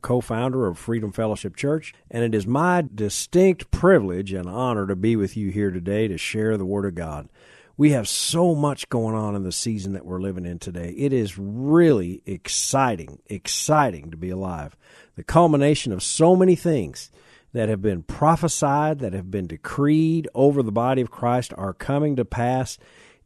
co 0.00 0.20
founder 0.20 0.66
of 0.66 0.78
Freedom 0.78 1.12
Fellowship 1.12 1.56
Church. 1.56 1.94
And 2.10 2.24
it 2.24 2.34
is 2.34 2.46
my 2.46 2.84
distinct 2.94 3.70
privilege 3.70 4.32
and 4.32 4.48
honor 4.48 4.86
to 4.86 4.96
be 4.96 5.16
with 5.16 5.36
you 5.36 5.50
here 5.50 5.70
today 5.70 6.08
to 6.08 6.18
share 6.18 6.56
the 6.56 6.66
Word 6.66 6.86
of 6.86 6.94
God. 6.94 7.28
We 7.76 7.92
have 7.92 8.08
so 8.08 8.54
much 8.54 8.90
going 8.90 9.14
on 9.14 9.34
in 9.34 9.42
the 9.42 9.52
season 9.52 9.94
that 9.94 10.04
we're 10.04 10.20
living 10.20 10.44
in 10.44 10.58
today. 10.58 10.90
It 10.90 11.12
is 11.12 11.38
really 11.38 12.22
exciting, 12.26 13.20
exciting 13.26 14.10
to 14.10 14.18
be 14.18 14.28
alive. 14.28 14.76
The 15.16 15.24
culmination 15.24 15.92
of 15.92 16.02
so 16.02 16.36
many 16.36 16.56
things 16.56 17.10
that 17.52 17.68
have 17.68 17.82
been 17.82 18.02
prophesied, 18.02 18.98
that 18.98 19.12
have 19.12 19.30
been 19.30 19.46
decreed 19.46 20.28
over 20.34 20.62
the 20.62 20.72
body 20.72 21.00
of 21.00 21.10
Christ 21.10 21.54
are 21.56 21.72
coming 21.72 22.16
to 22.16 22.24
pass 22.24 22.78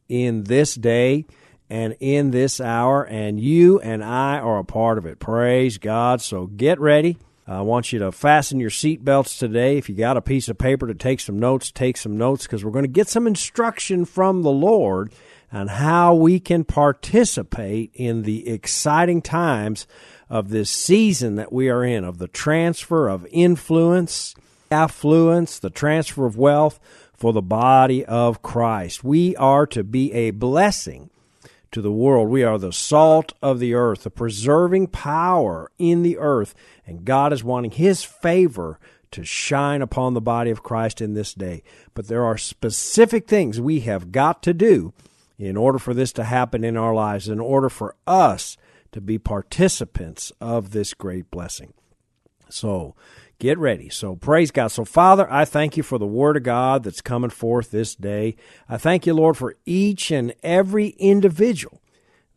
in 0.07 0.45
this 0.45 0.75
day 0.75 1.25
and 1.69 1.95
in 1.99 2.31
this 2.31 2.61
hour, 2.61 3.05
and 3.05 3.39
you 3.39 3.79
and 3.79 4.03
I 4.03 4.39
are 4.39 4.59
a 4.59 4.63
part 4.63 4.97
of 4.97 5.05
it. 5.05 5.19
Praise 5.19 5.77
God. 5.77 6.21
So 6.21 6.47
get 6.47 6.79
ready. 6.79 7.17
I 7.47 7.61
want 7.61 7.93
you 7.93 7.99
to 7.99 8.11
fasten 8.11 8.59
your 8.59 8.71
seatbelts 8.71 9.37
today. 9.37 9.77
If 9.77 9.87
you 9.87 9.95
got 9.95 10.17
a 10.17 10.21
piece 10.21 10.49
of 10.49 10.57
paper 10.57 10.87
to 10.87 10.95
take 10.95 11.19
some 11.19 11.37
notes, 11.37 11.71
take 11.71 11.95
some 11.95 12.17
notes 12.17 12.45
because 12.45 12.65
we're 12.65 12.71
going 12.71 12.85
to 12.85 12.89
get 12.91 13.07
some 13.07 13.27
instruction 13.27 14.05
from 14.05 14.41
the 14.41 14.51
Lord 14.51 15.11
on 15.51 15.67
how 15.67 16.15
we 16.15 16.39
can 16.39 16.63
participate 16.63 17.91
in 17.93 18.23
the 18.23 18.49
exciting 18.49 19.21
times 19.21 19.85
of 20.27 20.49
this 20.49 20.71
season 20.71 21.35
that 21.35 21.53
we 21.53 21.69
are 21.69 21.83
in, 21.83 22.03
of 22.03 22.17
the 22.17 22.27
transfer 22.27 23.07
of 23.07 23.27
influence, 23.31 24.33
affluence, 24.71 25.59
the 25.59 25.69
transfer 25.69 26.25
of 26.25 26.37
wealth 26.37 26.79
for 27.13 27.31
the 27.31 27.43
body 27.43 28.03
of 28.03 28.41
Christ. 28.41 29.03
We 29.03 29.35
are 29.35 29.67
to 29.67 29.83
be 29.83 30.11
a 30.13 30.31
blessing 30.31 31.11
to 31.75 31.81
the 31.81 31.91
world. 31.91 32.29
We 32.29 32.41
are 32.41 32.57
the 32.57 32.71
salt 32.71 33.33
of 33.41 33.59
the 33.59 33.73
earth, 33.73 34.03
the 34.03 34.09
preserving 34.09 34.87
power 34.87 35.69
in 35.77 36.03
the 36.03 36.17
earth, 36.17 36.55
and 36.87 37.03
God 37.03 37.33
is 37.33 37.43
wanting 37.43 37.71
His 37.71 38.01
favor 38.01 38.79
to 39.11 39.25
shine 39.25 39.81
upon 39.81 40.13
the 40.13 40.21
body 40.21 40.51
of 40.51 40.63
Christ 40.63 41.01
in 41.01 41.15
this 41.15 41.33
day. 41.33 41.63
But 41.93 42.07
there 42.07 42.23
are 42.23 42.37
specific 42.37 43.27
things 43.27 43.59
we 43.59 43.81
have 43.81 44.13
got 44.13 44.41
to 44.43 44.53
do 44.53 44.93
in 45.37 45.57
order 45.57 45.77
for 45.77 45.93
this 45.93 46.13
to 46.13 46.23
happen 46.23 46.63
in 46.63 46.77
our 46.77 46.93
lives, 46.93 47.27
in 47.27 47.41
order 47.41 47.69
for 47.69 47.93
us 48.07 48.55
to 48.93 49.01
be 49.01 49.17
participants 49.17 50.31
of 50.39 50.71
this 50.71 50.93
great 50.93 51.29
blessing. 51.29 51.73
So, 52.47 52.95
get 53.39 53.57
ready. 53.57 53.89
So 53.89 54.15
praise 54.15 54.51
God. 54.51 54.69
So 54.69 54.85
Father, 54.85 55.31
I 55.31 55.45
thank 55.45 55.77
you 55.77 55.83
for 55.83 55.97
the 55.97 56.05
word 56.05 56.37
of 56.37 56.43
God 56.43 56.83
that's 56.83 57.01
coming 57.01 57.29
forth 57.29 57.71
this 57.71 57.95
day. 57.95 58.35
I 58.69 58.77
thank 58.77 59.05
you, 59.05 59.13
Lord, 59.13 59.37
for 59.37 59.55
each 59.65 60.11
and 60.11 60.33
every 60.43 60.89
individual 60.97 61.81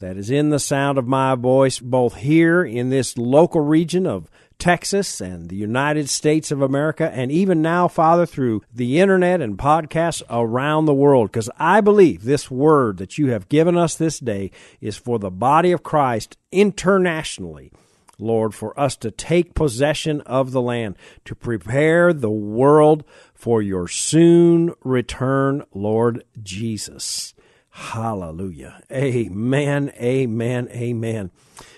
that 0.01 0.17
is 0.17 0.31
in 0.31 0.51
the 0.51 0.61
sound 0.61 0.97
of 0.99 1.09
my 1.09 1.35
voice, 1.35 1.81
both 1.81 2.17
here 2.17 2.65
in 2.65 2.91
this 2.91 3.19
local 3.19 3.61
region 3.61 4.07
of 4.07 4.31
Texas 4.59 5.21
and 5.21 5.49
the 5.49 5.57
United 5.57 6.09
States 6.09 6.51
of 6.51 6.63
America, 6.63 7.11
and 7.15 7.31
even 7.31 7.63
now, 7.63 7.87
Father, 7.87 8.27
through 8.27 8.63
the 8.75 8.99
internet 8.99 9.41
and 9.41 9.57
podcasts 9.57 10.23
around 10.29 10.85
the 10.85 10.95
world, 10.95 11.31
because 11.31 11.51
I 11.59 11.81
believe 11.81 12.25
this 12.25 12.51
word 12.51 12.99
that 12.99 13.19
you 13.19 13.31
have 13.31 13.49
given 13.49 13.77
us 13.77 13.95
this 13.95 14.19
day 14.19 14.51
is 14.81 14.97
for 14.97 15.19
the 15.19 15.31
body 15.31 15.71
of 15.71 15.85
Christ 15.85 16.37
internationally 16.51 17.71
Lord, 18.19 18.55
for 18.55 18.79
us 18.79 18.97
to 18.97 19.11
take 19.11 19.55
possession 19.55 20.21
of 20.23 20.53
the 20.53 20.61
land, 20.61 20.97
to 21.25 21.35
prepare 21.35 22.13
the 22.13 22.31
world 22.31 23.05
for 23.35 23.63
your 23.63 23.87
soon 23.87 24.75
return, 24.83 25.65
Lord 25.73 26.25
Jesus. 26.43 27.35
Hallelujah. 27.71 28.83
Amen, 28.91 29.93
amen, 30.01 30.69
amen. 30.71 31.31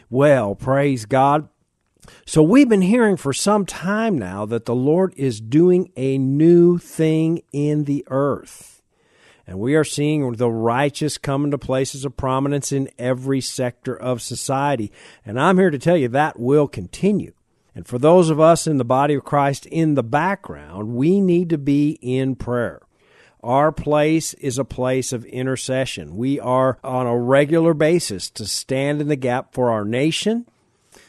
Well, 0.08 0.54
praise 0.54 1.04
God. 1.04 1.48
So, 2.24 2.42
we've 2.42 2.68
been 2.68 2.82
hearing 2.82 3.16
for 3.16 3.32
some 3.32 3.66
time 3.66 4.18
now 4.18 4.46
that 4.46 4.64
the 4.64 4.74
Lord 4.74 5.14
is 5.16 5.40
doing 5.40 5.92
a 5.96 6.18
new 6.18 6.78
thing 6.78 7.42
in 7.52 7.84
the 7.84 8.04
earth. 8.08 8.79
And 9.50 9.58
we 9.58 9.74
are 9.74 9.82
seeing 9.82 10.30
the 10.34 10.48
righteous 10.48 11.18
come 11.18 11.44
into 11.44 11.58
places 11.58 12.04
of 12.04 12.16
prominence 12.16 12.70
in 12.70 12.88
every 13.00 13.40
sector 13.40 13.96
of 13.96 14.22
society. 14.22 14.92
And 15.26 15.40
I'm 15.40 15.58
here 15.58 15.70
to 15.70 15.78
tell 15.78 15.96
you 15.96 16.06
that 16.06 16.38
will 16.38 16.68
continue. 16.68 17.32
And 17.74 17.84
for 17.84 17.98
those 17.98 18.30
of 18.30 18.38
us 18.38 18.68
in 18.68 18.78
the 18.78 18.84
body 18.84 19.14
of 19.14 19.24
Christ 19.24 19.66
in 19.66 19.96
the 19.96 20.04
background, 20.04 20.94
we 20.94 21.20
need 21.20 21.50
to 21.50 21.58
be 21.58 21.98
in 22.00 22.36
prayer. 22.36 22.80
Our 23.42 23.72
place 23.72 24.34
is 24.34 24.56
a 24.56 24.64
place 24.64 25.12
of 25.12 25.24
intercession. 25.24 26.16
We 26.16 26.38
are 26.38 26.78
on 26.84 27.08
a 27.08 27.18
regular 27.18 27.74
basis 27.74 28.30
to 28.30 28.46
stand 28.46 29.00
in 29.00 29.08
the 29.08 29.16
gap 29.16 29.52
for 29.52 29.68
our 29.72 29.84
nation, 29.84 30.46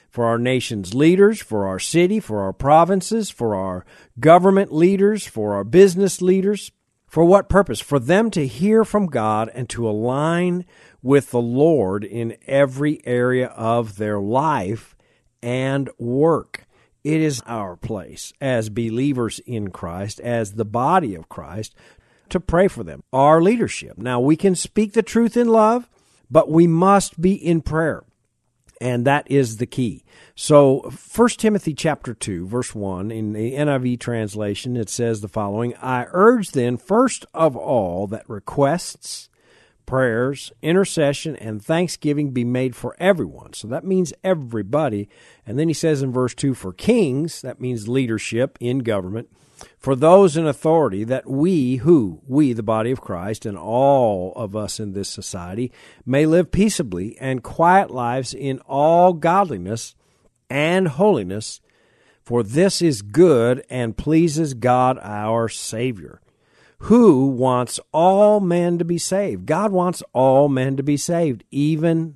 for 0.10 0.26
our 0.26 0.40
nation's 0.40 0.96
leaders, 0.96 1.40
for 1.40 1.68
our 1.68 1.78
city, 1.78 2.20
for 2.20 2.42
our 2.42 2.54
provinces, 2.54 3.30
for 3.30 3.54
our 3.54 3.86
government 4.20 4.74
leaders, 4.74 5.28
for 5.28 5.54
our 5.54 5.64
business 5.64 6.24
leaders. 6.24 6.72
For 7.12 7.26
what 7.26 7.50
purpose? 7.50 7.82
For 7.82 8.00
them 8.00 8.32
to 8.32 8.48
hear 8.48 8.86
from 8.86 9.08
God 9.08 9.52
and 9.54 9.68
to 9.72 9.86
align 9.86 10.64
with 11.04 11.32
the 11.32 11.42
Lord 11.42 12.06
in 12.06 12.38
every 12.48 13.06
area 13.06 13.48
of 13.48 13.98
their 13.98 14.18
life 14.18 14.96
and 15.44 15.90
work. 16.00 16.66
It 17.04 17.20
is 17.20 17.42
our 17.46 17.76
place 17.76 18.32
as 18.40 18.70
believers 18.70 19.40
in 19.40 19.72
Christ, 19.72 20.22
as 20.22 20.54
the 20.54 20.64
body 20.64 21.14
of 21.14 21.28
Christ, 21.28 21.76
to 22.30 22.40
pray 22.40 22.70
for 22.70 22.86
them, 22.86 23.04
our 23.12 23.42
leadership. 23.42 23.98
Now, 23.98 24.22
we 24.22 24.38
can 24.38 24.56
speak 24.56 24.94
the 24.94 25.04
truth 25.04 25.36
in 25.36 25.50
love, 25.50 25.90
but 26.30 26.50
we 26.50 26.66
must 26.66 27.20
be 27.20 27.34
in 27.34 27.60
prayer 27.62 28.04
and 28.82 29.06
that 29.06 29.30
is 29.30 29.58
the 29.58 29.66
key. 29.66 30.04
So, 30.36 30.92
1 31.16 31.30
Timothy 31.30 31.74
chapter 31.74 32.14
2, 32.14 32.48
verse 32.48 32.74
1 32.74 33.12
in 33.12 33.34
the 33.34 33.54
NIV 33.54 34.00
translation 34.00 34.76
it 34.76 34.90
says 34.90 35.22
the 35.22 35.28
following, 35.28 35.76
I 35.76 36.08
urge 36.12 36.52
then 36.52 36.78
first 36.78 37.26
of 37.34 37.56
all 37.56 38.08
that 38.08 38.28
requests, 38.28 39.30
prayers, 39.92 40.54
intercession 40.62 41.36
and 41.36 41.62
thanksgiving 41.62 42.32
be 42.32 42.46
made 42.46 42.74
for 42.74 42.96
everyone. 42.98 43.52
So 43.52 43.68
that 43.68 43.84
means 43.84 44.14
everybody. 44.24 45.10
And 45.46 45.60
then 45.60 45.68
he 45.68 45.74
says 45.74 46.02
in 46.02 46.14
verse 46.14 46.34
2 46.34 46.54
for 46.54 46.72
kings, 46.72 47.42
that 47.42 47.60
means 47.60 47.90
leadership 47.90 48.58
in 48.62 48.80
government 48.80 49.28
for 49.78 49.98
those 49.98 50.38
in 50.38 50.48
authority 50.48 51.04
that 51.04 51.30
we, 51.30 51.76
who, 51.76 52.22
we, 52.26 52.54
the 52.54 52.64
body 52.64 52.92
of 52.92 53.02
Christ, 53.02 53.46
and 53.46 53.58
all 53.58 54.32
of 54.38 54.56
us 54.56 54.80
in 54.80 54.94
this 54.94 55.10
society, 55.10 55.74
may 56.06 56.26
live 56.26 56.52
peaceably 56.52 57.18
and 57.20 57.44
quiet 57.44 57.92
lives 57.92 58.34
in 58.34 58.60
all 58.60 59.12
godliness 59.12 59.94
and 60.50 60.88
holiness, 60.88 61.60
for 62.24 62.44
this 62.44 62.82
is 62.82 63.02
good 63.02 63.66
and 63.70 63.98
pleases 63.98 64.54
God 64.54 64.98
our 65.02 65.50
Savior 65.50 66.22
who 66.86 67.28
wants 67.28 67.80
all 67.92 68.40
men 68.40 68.80
to 68.80 68.86
be 68.86 68.98
saved. 68.98 69.46
God 69.46 69.72
wants 69.72 70.02
all 70.14 70.50
men 70.50 70.78
to 70.78 70.84
be 70.84 70.98
saved, 70.98 71.44
even 71.52 72.16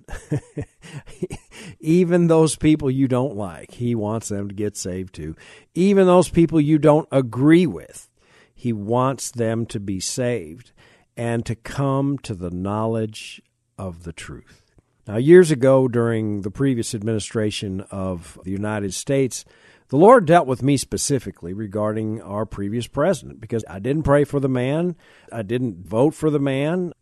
even 1.79 2.25
those 2.25 2.55
people 2.55 2.89
you 2.89 3.07
don't 3.07 3.35
like. 3.35 3.71
He 3.71 3.93
wants 3.93 4.29
them 4.29 4.47
to 4.47 4.55
get 4.55 4.75
saved 4.75 5.13
too. 5.13 5.35
Even 5.75 6.07
those 6.07 6.29
people 6.29 6.59
you 6.59 6.79
don't 6.79 7.07
agree 7.11 7.67
with. 7.67 8.09
He 8.55 8.73
wants 8.73 9.29
them 9.29 9.67
to 9.67 9.79
be 9.79 9.99
saved 9.99 10.71
and 11.15 11.45
to 11.45 11.53
come 11.55 12.17
to 12.19 12.33
the 12.33 12.49
knowledge 12.49 13.43
of 13.77 14.03
the 14.03 14.13
truth. 14.13 14.63
Now, 15.07 15.17
years 15.17 15.51
ago, 15.51 15.87
during 15.87 16.41
the 16.41 16.49
previous 16.49 16.95
administration 16.95 17.81
of 17.91 18.39
the 18.43 18.51
United 18.51 18.95
States, 18.95 19.45
The 19.89 19.97
Lord 19.97 20.25
dealt 20.25 20.47
with 20.47 20.63
me 20.63 20.77
specifically 20.77 21.53
regarding 21.53 22.21
our 22.21 22.45
previous 22.45 22.87
president 22.87 23.39
because 23.39 23.63
I 23.69 23.79
didn't 23.79 24.03
pray 24.03 24.23
for 24.23 24.39
the 24.39 24.49
man, 24.49 24.95
I 25.31 25.43
didn't 25.43 25.85
vote 25.85 26.15
for 26.15 26.29
the 26.29 26.39
man. 26.39 26.93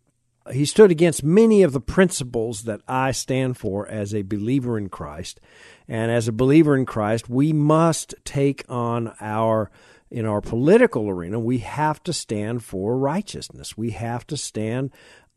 He 0.51 0.65
stood 0.65 0.91
against 0.91 1.23
many 1.23 1.63
of 1.63 1.71
the 1.71 1.79
principles 1.79 2.63
that 2.63 2.81
I 2.85 3.11
stand 3.11 3.55
for 3.55 3.87
as 3.87 4.13
a 4.13 4.23
believer 4.23 4.77
in 4.77 4.89
Christ. 4.89 5.39
And 5.87 6.11
as 6.11 6.27
a 6.27 6.33
believer 6.33 6.75
in 6.75 6.85
Christ, 6.85 7.29
we 7.29 7.53
must 7.53 8.13
take 8.25 8.65
on 8.67 9.13
our 9.21 9.71
in 10.13 10.27
our 10.27 10.41
political 10.41 11.09
arena, 11.09 11.39
we 11.39 11.57
have 11.57 12.03
to 12.03 12.13
stand 12.13 12.63
for 12.63 12.99
righteousness. 12.99 13.75
We 13.75 13.89
have 13.91 14.27
to 14.27 14.37
stand 14.37 14.91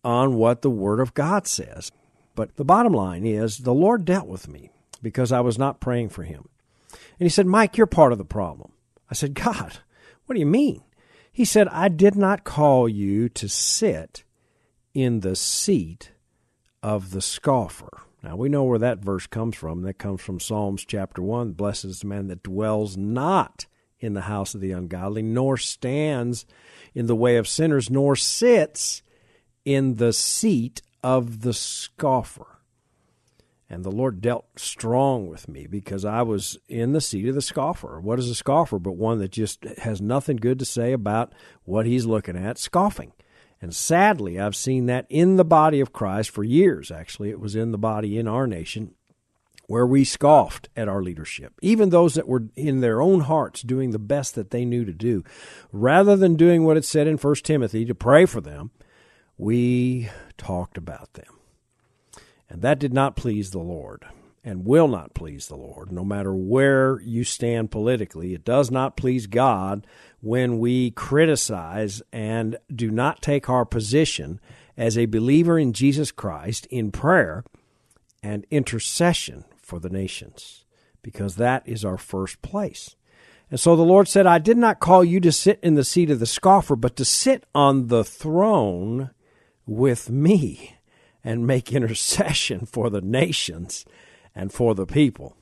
on 0.04 0.34
what 0.34 0.60
the 0.60 0.69
Word 0.69 1.00
of 1.00 1.14
God 1.14 1.46
says. 1.46 1.90
But 2.34 2.56
the 2.56 2.64
bottom 2.64 2.92
line 2.92 3.25
is 3.25 3.58
the 3.58 3.72
Lord 3.72 4.04
dealt 4.04 4.28
with 4.28 4.49
me 4.49 4.69
because 5.02 5.32
I 5.32 5.40
was 5.40 5.58
not 5.58 5.81
praying 5.81 6.10
for 6.10 6.25
him. 6.25 6.50
And 7.19 7.26
he 7.26 7.28
said, 7.28 7.46
Mike, 7.46 7.76
you're 7.76 7.87
part 7.87 8.12
of 8.12 8.19
the 8.19 8.25
problem. 8.25 8.72
I 9.10 9.14
said, 9.14 9.34
God, 9.34 9.78
what 10.26 10.34
do 10.34 10.40
you 10.40 10.46
mean? 10.46 10.82
He 11.32 11.44
said, 11.44 11.69
I 11.69 11.88
did 11.88 12.16
not 12.16 12.44
call 12.44 12.88
you 12.88 13.28
to 13.31 13.48
sit 13.48 14.25
in 14.94 15.20
the 15.20 15.37
seat 15.37 16.12
of 16.82 17.10
the 17.10 17.20
scoffer. 17.20 18.02
Now 18.22 18.37
we 18.37 18.48
know 18.48 18.64
where 18.64 18.78
that 18.78 18.98
verse 18.98 19.26
comes 19.26 19.54
from. 19.54 19.82
That 19.82 19.98
comes 19.98 20.20
from 20.20 20.40
Psalms 20.40 20.84
chapter 20.84 21.22
1. 21.22 21.52
Blessed 21.52 21.84
is 21.84 22.00
the 22.00 22.06
man 22.06 22.28
that 22.28 22.43
dwells 22.43 22.96
not 22.96 23.66
in 24.00 24.14
the 24.14 24.22
house 24.22 24.54
of 24.54 24.60
the 24.60 24.72
ungodly, 24.72 25.22
nor 25.22 25.56
stands 25.56 26.46
in 26.94 27.06
the 27.06 27.16
way 27.16 27.37
of 27.37 27.46
sinners, 27.46 27.90
nor 27.90 28.16
sits 28.16 29.02
in 29.64 29.96
the 29.96 30.12
seat 30.12 30.82
of 31.02 31.42
the 31.42 31.52
scoffer. 31.52 32.55
And 33.68 33.82
the 33.82 33.90
Lord 33.90 34.20
dealt 34.20 34.46
strong 34.56 35.26
with 35.26 35.48
me 35.48 35.66
because 35.66 36.04
I 36.04 36.22
was 36.22 36.56
in 36.68 36.92
the 36.92 37.00
seat 37.00 37.28
of 37.28 37.34
the 37.34 37.42
scoffer. 37.42 38.00
What 38.00 38.18
is 38.18 38.30
a 38.30 38.34
scoffer 38.34 38.78
but 38.78 38.92
one 38.92 39.18
that 39.18 39.32
just 39.32 39.64
has 39.78 40.00
nothing 40.00 40.36
good 40.36 40.60
to 40.60 40.64
say 40.64 40.92
about 40.92 41.32
what 41.64 41.84
he's 41.84 42.06
looking 42.06 42.36
at, 42.36 42.58
scoffing? 42.58 43.12
And 43.60 43.74
sadly, 43.74 44.38
I've 44.38 44.54
seen 44.54 44.86
that 44.86 45.06
in 45.08 45.36
the 45.36 45.44
body 45.44 45.80
of 45.80 45.92
Christ 45.92 46.30
for 46.30 46.44
years, 46.44 46.90
actually. 46.90 47.30
It 47.30 47.40
was 47.40 47.56
in 47.56 47.72
the 47.72 47.78
body 47.78 48.18
in 48.18 48.28
our 48.28 48.46
nation 48.46 48.92
where 49.66 49.86
we 49.86 50.04
scoffed 50.04 50.68
at 50.76 50.88
our 50.88 51.02
leadership, 51.02 51.54
even 51.60 51.90
those 51.90 52.14
that 52.14 52.28
were 52.28 52.44
in 52.54 52.80
their 52.80 53.00
own 53.00 53.20
hearts 53.20 53.62
doing 53.62 53.90
the 53.90 53.98
best 53.98 54.34
that 54.36 54.50
they 54.50 54.64
knew 54.64 54.84
to 54.84 54.92
do. 54.92 55.24
Rather 55.72 56.16
than 56.16 56.36
doing 56.36 56.64
what 56.64 56.76
it 56.76 56.84
said 56.84 57.06
in 57.06 57.16
1 57.16 57.34
Timothy 57.36 57.84
to 57.84 57.94
pray 57.94 58.26
for 58.26 58.40
them, 58.40 58.70
we 59.36 60.08
talked 60.38 60.78
about 60.78 61.12
them. 61.14 61.35
And 62.48 62.62
that 62.62 62.78
did 62.78 62.93
not 62.93 63.16
please 63.16 63.50
the 63.50 63.58
Lord 63.58 64.04
and 64.44 64.64
will 64.64 64.87
not 64.87 65.12
please 65.12 65.48
the 65.48 65.56
Lord, 65.56 65.90
no 65.90 66.04
matter 66.04 66.32
where 66.32 67.00
you 67.00 67.25
stand 67.25 67.72
politically. 67.72 68.32
It 68.32 68.44
does 68.44 68.70
not 68.70 68.96
please 68.96 69.26
God 69.26 69.84
when 70.20 70.60
we 70.60 70.93
criticize 70.93 72.00
and 72.12 72.56
do 72.72 72.90
not 72.90 73.20
take 73.20 73.48
our 73.48 73.64
position 73.64 74.38
as 74.76 74.96
a 74.96 75.06
believer 75.06 75.58
in 75.58 75.72
Jesus 75.72 76.12
Christ 76.12 76.66
in 76.66 76.93
prayer 76.93 77.43
and 78.22 78.46
intercession 78.50 79.44
for 79.60 79.81
the 79.81 79.90
nations, 79.90 80.64
because 81.02 81.37
that 81.37 81.62
is 81.66 81.84
our 81.84 81.99
first 81.99 82.40
place. 82.40 82.94
And 83.50 83.58
so 83.58 83.75
the 83.75 83.82
Lord 83.82 84.06
said, 84.06 84.26
I 84.26 84.38
did 84.38 84.56
not 84.56 84.81
call 84.81 85.04
you 85.04 85.19
to 85.20 85.32
sit 85.32 85.58
in 85.62 85.75
the 85.75 85.84
seat 85.84 86.10
of 86.10 86.20
the 86.20 86.26
scoffer, 86.26 86.76
but 86.76 86.94
to 86.96 87.04
sit 87.04 87.44
on 87.54 87.88
the 87.88 88.04
throne 88.04 89.10
with 89.66 90.08
me 90.08 90.76
and 91.26 91.44
make 91.44 91.73
intercession 91.73 92.64
for 92.64 92.88
the 92.88 93.00
nations 93.00 93.84
and 94.32 94.52
for 94.52 94.76
the 94.76 94.87
people. 94.87 95.37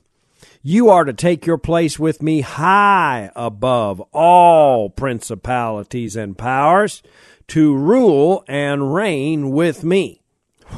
You 0.63 0.89
are 0.89 1.05
to 1.05 1.13
take 1.13 1.45
your 1.45 1.59
place 1.59 1.99
with 1.99 2.23
me 2.23 2.41
high 2.41 3.31
above 3.37 4.01
all 4.13 4.89
principalities 4.89 6.17
and 6.17 6.39
powers 6.39 7.03
to 7.49 7.77
rule 7.77 8.45
and 8.49 8.95
reign 8.95 9.51
with 9.51 9.85
me. 9.85 10.23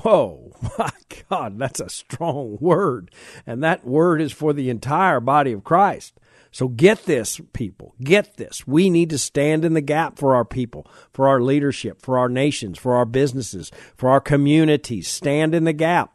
Whoa, 0.02 0.52
my 0.78 0.90
God, 1.30 1.56
that's 1.56 1.80
a 1.80 1.88
strong 1.88 2.58
word. 2.60 3.12
And 3.46 3.62
that 3.62 3.86
word 3.86 4.20
is 4.20 4.32
for 4.32 4.52
the 4.52 4.68
entire 4.68 5.20
body 5.20 5.52
of 5.52 5.62
Christ. 5.62 6.18
So 6.56 6.68
get 6.68 7.04
this, 7.04 7.38
people. 7.52 7.94
Get 8.02 8.38
this. 8.38 8.66
We 8.66 8.88
need 8.88 9.10
to 9.10 9.18
stand 9.18 9.62
in 9.62 9.74
the 9.74 9.82
gap 9.82 10.18
for 10.18 10.34
our 10.34 10.46
people, 10.46 10.90
for 11.12 11.28
our 11.28 11.38
leadership, 11.38 12.00
for 12.00 12.16
our 12.16 12.30
nations, 12.30 12.78
for 12.78 12.94
our 12.94 13.04
businesses, 13.04 13.70
for 13.94 14.08
our 14.08 14.22
communities. 14.22 15.06
Stand 15.06 15.54
in 15.54 15.64
the 15.64 15.74
gap 15.74 16.14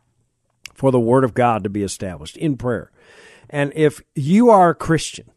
for 0.74 0.90
the 0.90 1.00
Word 1.00 1.24
of 1.24 1.36
God 1.36 1.64
to 1.64 1.70
be 1.70 1.84
established 1.84 2.38
in 2.38 2.58
prayer. 2.58 2.92
And 3.52 3.72
if 3.76 4.02
you 4.16 4.50
are 4.50 4.72
a 4.72 4.76
Christian, 4.76 5.30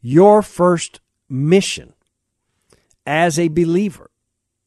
your 0.00 0.40
first 0.40 1.00
mission 1.28 1.92
as 3.04 3.38
a 3.38 3.48
believer 3.48 4.10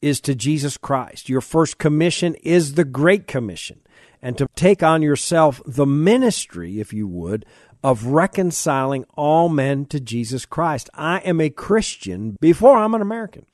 is 0.00 0.20
to 0.20 0.36
Jesus 0.36 0.76
Christ. 0.76 1.28
Your 1.28 1.40
first 1.40 1.76
commission 1.76 2.36
is 2.36 2.74
the 2.74 2.84
Great 2.84 3.26
Commission. 3.26 3.80
And 4.22 4.38
to 4.38 4.46
take 4.54 4.82
on 4.82 5.02
yourself 5.02 5.60
the 5.66 5.86
ministry, 5.86 6.78
if 6.78 6.92
you 6.92 7.08
would, 7.08 7.46
of 7.82 8.06
reconciling 8.06 9.04
all 9.14 9.48
men 9.48 9.86
to 9.86 10.00
Jesus 10.00 10.44
Christ. 10.44 10.90
I 10.94 11.18
am 11.18 11.40
a 11.40 11.50
Christian 11.50 12.36
before 12.40 12.76
I'm 12.76 12.94
an 12.94 13.02
American. 13.02 13.46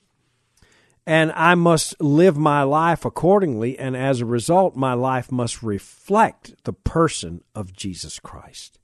And 1.07 1.31
I 1.33 1.55
must 1.55 2.01
live 2.01 2.37
my 2.37 2.65
life 2.65 3.05
accordingly, 3.05 3.79
and 3.79 3.97
as 3.97 4.21
a 4.21 4.27
result, 4.27 4.75
my 4.75 4.93
life 4.93 5.31
must 5.31 5.63
reflect 5.63 6.55
the 6.65 6.73
person 6.73 7.45
of 7.55 7.73
Jesus 7.73 8.19
Christ. 8.19 8.81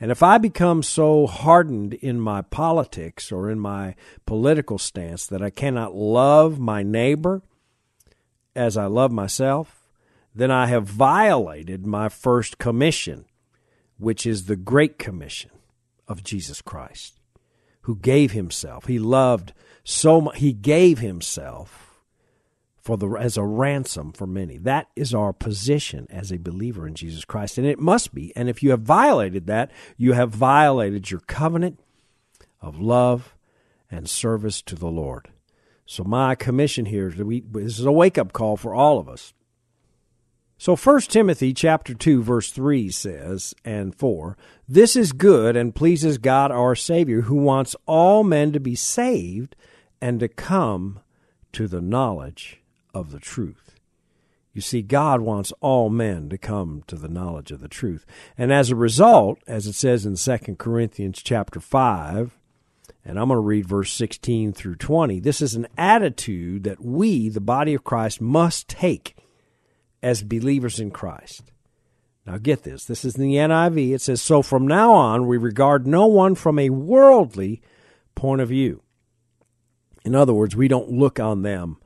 And 0.00 0.10
if 0.10 0.22
I 0.22 0.38
become 0.38 0.82
so 0.82 1.26
hardened 1.26 1.92
in 1.92 2.18
my 2.18 2.40
politics 2.40 3.30
or 3.30 3.50
in 3.50 3.60
my 3.60 3.94
political 4.24 4.78
stance 4.78 5.26
that 5.26 5.42
I 5.42 5.50
cannot 5.50 5.94
love 5.94 6.58
my 6.58 6.82
neighbor 6.82 7.42
as 8.56 8.78
I 8.78 8.86
love 8.86 9.12
myself, 9.12 9.90
then 10.34 10.50
I 10.50 10.68
have 10.68 10.84
violated 10.86 11.84
my 11.84 12.08
first 12.08 12.56
commission 12.56 13.26
which 14.00 14.26
is 14.26 14.44
the 14.46 14.56
Great 14.56 14.98
Commission 14.98 15.50
of 16.08 16.24
Jesus 16.24 16.62
Christ, 16.62 17.20
who 17.82 17.96
gave 17.96 18.32
himself. 18.32 18.86
He 18.86 18.98
loved 18.98 19.52
so 19.84 20.20
much, 20.20 20.38
he 20.38 20.52
gave 20.52 20.98
himself 20.98 21.90
for 22.80 22.96
the 22.96 23.08
as 23.10 23.36
a 23.36 23.44
ransom 23.44 24.12
for 24.12 24.26
many. 24.26 24.56
That 24.56 24.88
is 24.96 25.14
our 25.14 25.32
position 25.32 26.06
as 26.10 26.32
a 26.32 26.38
believer 26.38 26.86
in 26.86 26.94
Jesus 26.94 27.24
Christ, 27.24 27.58
and 27.58 27.66
it 27.66 27.78
must 27.78 28.14
be. 28.14 28.32
And 28.34 28.48
if 28.48 28.62
you 28.62 28.70
have 28.70 28.80
violated 28.80 29.46
that, 29.46 29.70
you 29.96 30.14
have 30.14 30.30
violated 30.30 31.10
your 31.10 31.20
covenant 31.20 31.78
of 32.60 32.80
love 32.80 33.36
and 33.90 34.08
service 34.08 34.62
to 34.62 34.74
the 34.74 34.88
Lord. 34.88 35.28
So 35.84 36.04
my 36.04 36.34
commission 36.34 36.86
here 36.86 37.08
is 37.08 37.16
this 37.16 37.78
is 37.78 37.84
a 37.84 37.92
wake 37.92 38.16
up 38.16 38.32
call 38.32 38.56
for 38.56 38.74
all 38.74 38.98
of 38.98 39.08
us. 39.08 39.34
So 40.60 40.76
1 40.76 41.00
Timothy 41.08 41.54
chapter 41.54 41.94
2 41.94 42.22
verse 42.22 42.50
3 42.50 42.90
says 42.90 43.54
and 43.64 43.94
4, 43.94 44.36
this 44.68 44.94
is 44.94 45.12
good 45.12 45.56
and 45.56 45.74
pleases 45.74 46.18
God 46.18 46.50
our 46.50 46.74
Savior 46.74 47.22
who 47.22 47.36
wants 47.36 47.74
all 47.86 48.22
men 48.24 48.52
to 48.52 48.60
be 48.60 48.74
saved 48.74 49.56
and 50.02 50.20
to 50.20 50.28
come 50.28 51.00
to 51.54 51.66
the 51.66 51.80
knowledge 51.80 52.60
of 52.92 53.10
the 53.10 53.18
truth. 53.18 53.76
You 54.52 54.60
see 54.60 54.82
God 54.82 55.22
wants 55.22 55.50
all 55.62 55.88
men 55.88 56.28
to 56.28 56.36
come 56.36 56.84
to 56.88 56.96
the 56.96 57.08
knowledge 57.08 57.52
of 57.52 57.60
the 57.60 57.66
truth. 57.66 58.04
And 58.36 58.52
as 58.52 58.70
a 58.70 58.76
result, 58.76 59.38
as 59.46 59.66
it 59.66 59.72
says 59.72 60.04
in 60.04 60.16
2 60.16 60.56
Corinthians 60.56 61.22
chapter 61.22 61.58
5, 61.58 62.36
and 63.02 63.18
I'm 63.18 63.28
going 63.28 63.38
to 63.38 63.40
read 63.40 63.66
verse 63.66 63.94
16 63.94 64.52
through 64.52 64.76
20, 64.76 65.20
this 65.20 65.40
is 65.40 65.54
an 65.54 65.68
attitude 65.78 66.64
that 66.64 66.84
we, 66.84 67.30
the 67.30 67.40
body 67.40 67.72
of 67.72 67.82
Christ, 67.82 68.20
must 68.20 68.68
take 68.68 69.16
as 70.02 70.22
believers 70.22 70.80
in 70.80 70.90
Christ. 70.90 71.50
Now 72.26 72.38
get 72.38 72.62
this. 72.62 72.84
This 72.84 73.04
is 73.04 73.16
in 73.16 73.22
the 73.22 73.36
NIV. 73.36 73.94
It 73.94 74.00
says, 74.00 74.22
So 74.22 74.42
from 74.42 74.66
now 74.66 74.92
on, 74.92 75.26
we 75.26 75.36
regard 75.36 75.86
no 75.86 76.06
one 76.06 76.34
from 76.34 76.58
a 76.58 76.70
worldly 76.70 77.62
point 78.14 78.40
of 78.40 78.48
view. 78.50 78.82
In 80.04 80.14
other 80.14 80.32
words, 80.32 80.56
we 80.56 80.68
don't 80.68 80.90
look 80.90 81.18
on 81.18 81.42
them 81.42 81.78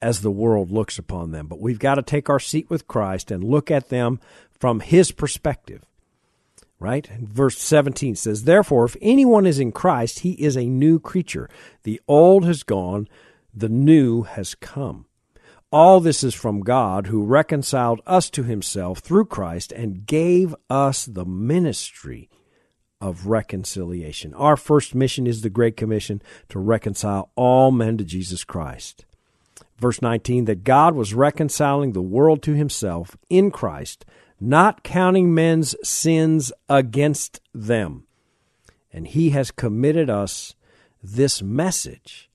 as 0.00 0.20
the 0.20 0.30
world 0.30 0.70
looks 0.70 0.98
upon 0.98 1.30
them, 1.30 1.46
but 1.46 1.60
we've 1.60 1.78
got 1.78 1.94
to 1.94 2.02
take 2.02 2.28
our 2.28 2.40
seat 2.40 2.68
with 2.68 2.88
Christ 2.88 3.30
and 3.30 3.44
look 3.44 3.70
at 3.70 3.88
them 3.88 4.18
from 4.58 4.80
his 4.80 5.12
perspective. 5.12 5.84
Right? 6.80 7.06
Verse 7.06 7.58
17 7.58 8.16
says, 8.16 8.42
Therefore, 8.42 8.84
if 8.84 8.96
anyone 9.00 9.46
is 9.46 9.60
in 9.60 9.70
Christ, 9.70 10.20
he 10.20 10.32
is 10.32 10.56
a 10.56 10.66
new 10.66 10.98
creature. 10.98 11.48
The 11.84 12.00
old 12.08 12.44
has 12.44 12.64
gone, 12.64 13.06
the 13.54 13.68
new 13.68 14.22
has 14.22 14.56
come. 14.56 15.06
All 15.72 16.00
this 16.00 16.22
is 16.22 16.34
from 16.34 16.60
God, 16.60 17.06
who 17.06 17.24
reconciled 17.24 18.02
us 18.06 18.28
to 18.30 18.42
himself 18.42 18.98
through 18.98 19.24
Christ 19.24 19.72
and 19.72 20.04
gave 20.04 20.54
us 20.68 21.06
the 21.06 21.24
ministry 21.24 22.28
of 23.00 23.26
reconciliation. 23.26 24.34
Our 24.34 24.58
first 24.58 24.94
mission 24.94 25.26
is 25.26 25.40
the 25.40 25.48
Great 25.48 25.78
Commission 25.78 26.20
to 26.50 26.58
reconcile 26.58 27.30
all 27.36 27.70
men 27.70 27.96
to 27.96 28.04
Jesus 28.04 28.44
Christ. 28.44 29.06
Verse 29.78 30.02
19 30.02 30.44
that 30.44 30.62
God 30.62 30.94
was 30.94 31.14
reconciling 31.14 31.92
the 31.92 32.02
world 32.02 32.42
to 32.42 32.52
himself 32.52 33.16
in 33.30 33.50
Christ, 33.50 34.04
not 34.38 34.84
counting 34.84 35.32
men's 35.32 35.74
sins 35.82 36.52
against 36.68 37.40
them. 37.54 38.06
And 38.92 39.06
he 39.06 39.30
has 39.30 39.50
committed 39.50 40.10
us 40.10 40.54
this 41.02 41.40
message 41.40 42.30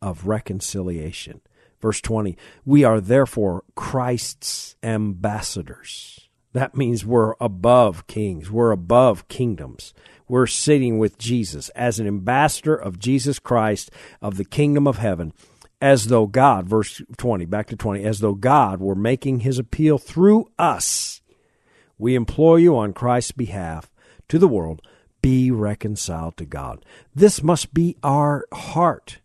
of 0.00 0.26
reconciliation. 0.26 1.42
Verse 1.80 2.00
20, 2.00 2.36
we 2.64 2.84
are 2.84 3.00
therefore 3.00 3.64
Christ's 3.74 4.76
ambassadors. 4.82 6.28
That 6.52 6.76
means 6.76 7.06
we're 7.06 7.34
above 7.40 8.06
kings, 8.06 8.50
we're 8.50 8.72
above 8.72 9.28
kingdoms. 9.28 9.94
We're 10.26 10.46
sitting 10.46 10.98
with 10.98 11.18
Jesus 11.18 11.70
as 11.70 11.98
an 11.98 12.06
ambassador 12.06 12.74
of 12.74 12.98
Jesus 12.98 13.38
Christ 13.38 13.90
of 14.20 14.36
the 14.36 14.44
kingdom 14.44 14.86
of 14.86 14.98
heaven, 14.98 15.32
as 15.80 16.08
though 16.08 16.26
God, 16.26 16.66
verse 16.66 17.00
20, 17.16 17.46
back 17.46 17.68
to 17.68 17.76
20, 17.76 18.04
as 18.04 18.18
though 18.18 18.34
God 18.34 18.80
were 18.80 18.94
making 18.94 19.40
his 19.40 19.58
appeal 19.58 19.96
through 19.96 20.50
us. 20.58 21.22
We 21.96 22.14
implore 22.14 22.58
you 22.58 22.76
on 22.76 22.92
Christ's 22.92 23.32
behalf 23.32 23.90
to 24.28 24.38
the 24.38 24.48
world, 24.48 24.82
be 25.22 25.50
reconciled 25.50 26.36
to 26.36 26.44
God. 26.44 26.84
This 27.14 27.42
must 27.42 27.72
be 27.72 27.96
our 28.02 28.46
heart 28.52 29.20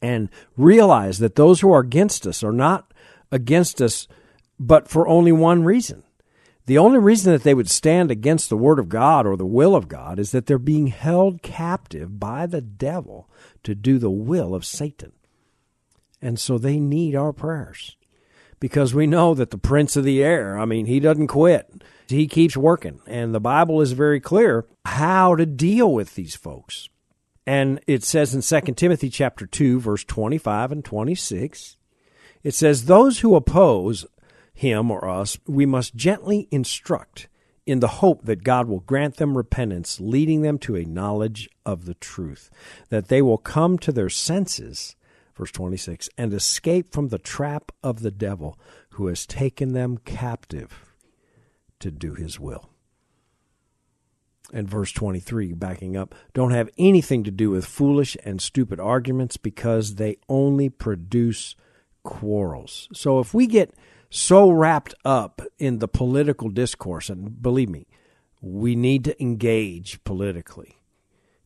and 0.00 0.28
realize 0.56 1.18
that 1.18 1.36
those 1.36 1.60
who 1.60 1.72
are 1.72 1.80
against 1.80 2.26
us 2.26 2.42
are 2.42 2.52
not 2.52 2.92
against 3.30 3.80
us 3.82 4.08
but 4.58 4.88
for 4.88 5.06
only 5.06 5.32
one 5.32 5.64
reason. 5.64 6.02
The 6.66 6.78
only 6.78 6.98
reason 6.98 7.32
that 7.32 7.44
they 7.44 7.54
would 7.54 7.70
stand 7.70 8.10
against 8.10 8.50
the 8.50 8.56
Word 8.56 8.78
of 8.78 8.90
God 8.90 9.26
or 9.26 9.36
the 9.36 9.46
will 9.46 9.74
of 9.74 9.88
God 9.88 10.18
is 10.18 10.32
that 10.32 10.46
they're 10.46 10.58
being 10.58 10.88
held 10.88 11.42
captive 11.42 12.20
by 12.20 12.46
the 12.46 12.60
devil 12.60 13.30
to 13.62 13.74
do 13.74 13.98
the 13.98 14.10
will 14.10 14.54
of 14.54 14.66
Satan. 14.66 15.12
And 16.20 16.38
so 16.38 16.58
they 16.58 16.78
need 16.78 17.14
our 17.14 17.32
prayers 17.32 17.96
because 18.60 18.92
we 18.92 19.06
know 19.06 19.34
that 19.34 19.50
the 19.50 19.56
prince 19.56 19.96
of 19.96 20.04
the 20.04 20.22
air, 20.22 20.58
I 20.58 20.64
mean, 20.64 20.86
he 20.86 21.00
doesn't 21.00 21.28
quit. 21.28 21.84
He 22.08 22.26
keeps 22.26 22.56
working. 22.56 23.00
And 23.06 23.34
the 23.34 23.40
Bible 23.40 23.80
is 23.80 23.92
very 23.92 24.20
clear 24.20 24.66
how 24.84 25.36
to 25.36 25.46
deal 25.46 25.92
with 25.92 26.16
these 26.16 26.34
folks. 26.34 26.88
And 27.48 27.80
it 27.86 28.04
says 28.04 28.34
in 28.34 28.42
2 28.42 28.74
Timothy 28.74 29.08
chapter 29.08 29.46
2 29.46 29.80
verse 29.80 30.04
25 30.04 30.70
and 30.70 30.84
26, 30.84 31.78
it 32.42 32.52
says 32.52 32.84
those 32.84 33.20
who 33.20 33.34
oppose 33.34 34.04
him 34.52 34.90
or 34.90 35.08
us, 35.08 35.38
we 35.46 35.64
must 35.64 35.96
gently 35.96 36.46
instruct 36.50 37.26
in 37.64 37.80
the 37.80 37.88
hope 37.88 38.26
that 38.26 38.44
God 38.44 38.68
will 38.68 38.80
grant 38.80 39.16
them 39.16 39.34
repentance, 39.34 39.98
leading 39.98 40.42
them 40.42 40.58
to 40.58 40.76
a 40.76 40.84
knowledge 40.84 41.48
of 41.64 41.86
the 41.86 41.94
truth, 41.94 42.50
that 42.90 43.08
they 43.08 43.22
will 43.22 43.38
come 43.38 43.78
to 43.78 43.92
their 43.92 44.10
senses, 44.10 44.94
verse 45.34 45.50
26, 45.50 46.10
and 46.18 46.34
escape 46.34 46.92
from 46.92 47.08
the 47.08 47.18
trap 47.18 47.72
of 47.82 48.02
the 48.02 48.10
devil 48.10 48.58
who 48.90 49.06
has 49.06 49.24
taken 49.24 49.72
them 49.72 49.96
captive 50.04 50.94
to 51.80 51.90
do 51.90 52.12
his 52.12 52.38
will 52.38 52.68
and 54.52 54.68
verse 54.68 54.92
23, 54.92 55.52
backing 55.52 55.96
up, 55.96 56.14
don't 56.34 56.52
have 56.52 56.70
anything 56.78 57.24
to 57.24 57.30
do 57.30 57.50
with 57.50 57.66
foolish 57.66 58.16
and 58.24 58.40
stupid 58.40 58.80
arguments 58.80 59.36
because 59.36 59.94
they 59.94 60.16
only 60.28 60.68
produce 60.68 61.54
quarrels. 62.02 62.88
So 62.92 63.20
if 63.20 63.34
we 63.34 63.46
get 63.46 63.74
so 64.10 64.50
wrapped 64.50 64.94
up 65.04 65.42
in 65.58 65.78
the 65.78 65.88
political 65.88 66.48
discourse, 66.48 67.10
and 67.10 67.40
believe 67.42 67.68
me, 67.68 67.86
we 68.40 68.74
need 68.74 69.04
to 69.04 69.22
engage 69.22 70.02
politically. 70.04 70.78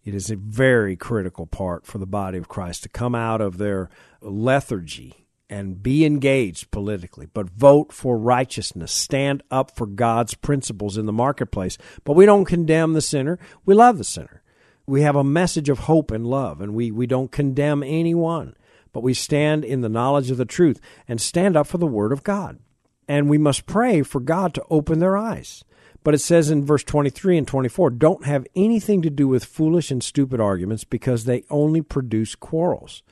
It 0.05 0.15
is 0.15 0.31
a 0.31 0.37
very 0.37 0.97
critical 0.97 1.47
part 1.47 1.87
for 1.87 1.99
the 1.99 2.07
body 2.07 2.39
of 2.39 2.49
Christ 2.49 2.83
to 2.85 2.89
come 2.89 3.15
out 3.15 3.41
of 3.41 3.59
their 3.59 3.89
lethargy 4.21 5.22
and 5.53 5.83
be 5.83 6.07
engaged 6.07 6.71
politically, 6.71 7.27
but 7.27 7.51
vote 7.51 7.93
for 7.93 8.17
righteousness. 8.17 8.91
Stand 8.91 9.43
up 9.51 9.77
for 9.77 9.85
God's 9.87 10.33
principles 10.33 10.97
in 10.97 11.05
the 11.05 11.13
marketplace. 11.13 11.77
But 12.05 12.17
we 12.17 12.25
don't 12.25 12.47
condemn 12.47 12.95
the 12.95 13.03
sinner, 13.03 13.39
we 13.67 13.75
love 13.75 13.99
the 13.99 14.05
sinner. 14.05 14.43
We 14.87 15.03
have 15.03 15.15
a 15.15 15.23
message 15.23 15.69
of 15.69 15.81
hope 15.81 16.11
and 16.11 16.27
love, 16.27 16.63
and 16.63 16.75
we, 16.75 16.91
we 16.91 17.07
don't 17.07 17.31
condemn 17.31 17.83
anyone, 17.83 18.57
but 18.95 19.03
we 19.03 19.13
stand 19.13 19.63
in 19.63 19.83
the 19.83 19.91
knowledge 19.91 20.31
of 20.31 20.39
the 20.39 20.47
truth 20.47 20.81
and 21.07 21.21
stand 21.21 21.55
up 21.55 21.67
for 21.67 21.77
the 21.77 21.87
Word 21.87 22.13
of 22.13 22.25
God. 22.25 22.59
And 23.07 23.29
we 23.29 23.37
must 23.37 23.67
pray 23.67 24.03
for 24.03 24.21
God 24.21 24.55
to 24.55 24.65
open 24.71 25.01
their 25.01 25.19
eyes. 25.19 25.65
But 26.03 26.15
it 26.15 26.21
says 26.21 26.49
in 26.49 26.65
verse 26.65 26.83
23 26.83 27.37
and 27.37 27.47
24 27.47 27.91
don't 27.91 28.25
have 28.25 28.47
anything 28.57 29.03
to 29.03 29.11
do 29.11 29.29
with 29.29 29.45
foolish 29.45 29.91
and 29.91 30.03
stupid 30.03 30.41
arguments 30.41 30.85
because 30.85 31.27
they 31.27 31.45
only 31.51 31.83
produce 31.83 32.35
quarrels. 32.35 33.03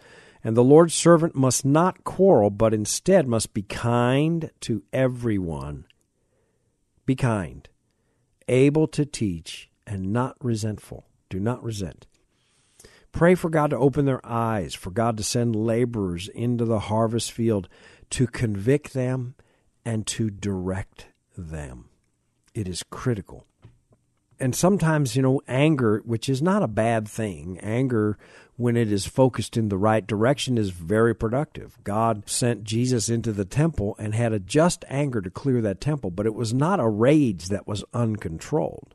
And 0.43 0.57
the 0.57 0.65
Lord's 0.65 0.95
servant 0.95 1.35
must 1.35 1.65
not 1.65 2.05
quarrel, 2.05 2.51
but 2.51 2.73
instead 2.73 3.29
must 3.29 3.53
be 3.53 3.63
kind 3.63 4.51
to 4.61 4.83
everyone. 4.93 5.85
Be 7.05 7.15
kind, 7.15 7.69
able 8.49 8.87
to 8.89 9.05
teach, 9.05 9.69
and 9.87 10.13
not 10.13 10.37
resentful. 10.41 11.07
Do 11.29 11.39
not 11.39 11.63
resent. 11.63 12.07
Pray 13.13 13.35
for 13.35 13.51
God 13.51 13.71
to 13.71 13.77
open 13.77 14.05
their 14.05 14.25
eyes, 14.25 14.75
for 14.75 14.91
God 14.91 15.17
to 15.17 15.23
send 15.23 15.57
laborers 15.57 16.29
into 16.29 16.65
the 16.65 16.79
harvest 16.79 17.33
field 17.33 17.69
to 18.11 18.27
convict 18.27 18.95
them 18.95 19.35
and 19.85 20.07
to 20.07 20.31
direct 20.31 21.09
them. 21.37 21.89
It 22.55 22.69
is 22.69 22.83
critical 22.83 23.47
and 24.41 24.55
sometimes 24.55 25.15
you 25.15 25.23
know 25.23 25.41
anger 25.47 26.03
which 26.05 26.29
is 26.29 26.41
not 26.41 26.63
a 26.63 26.69
bad 26.69 27.07
thing 27.07 27.59
anger 27.61 28.19
when 28.57 28.77
it 28.77 28.93
is 28.93 29.07
focused 29.07 29.57
in 29.57 29.71
the 29.71 29.79
right 29.79 30.07
direction 30.07 30.59
is 30.59 30.69
very 30.69 31.15
productive. 31.15 31.79
God 31.85 32.29
sent 32.29 32.65
jesus 32.65 33.09
into 33.09 33.33
the 33.33 33.45
temple 33.45 33.95
and 33.99 34.15
had 34.15 34.33
a 34.33 34.39
just 34.39 34.85
anger 34.89 35.21
to 35.21 35.31
clear 35.31 35.61
that 35.63 35.81
temple 35.81 36.11
but 36.11 36.27
it 36.27 36.35
was 36.35 36.55
not 36.55 36.81
a 36.81 36.89
rage 36.89 37.49
that 37.49 37.67
was 37.67 37.85
uncontrolled. 37.93 38.95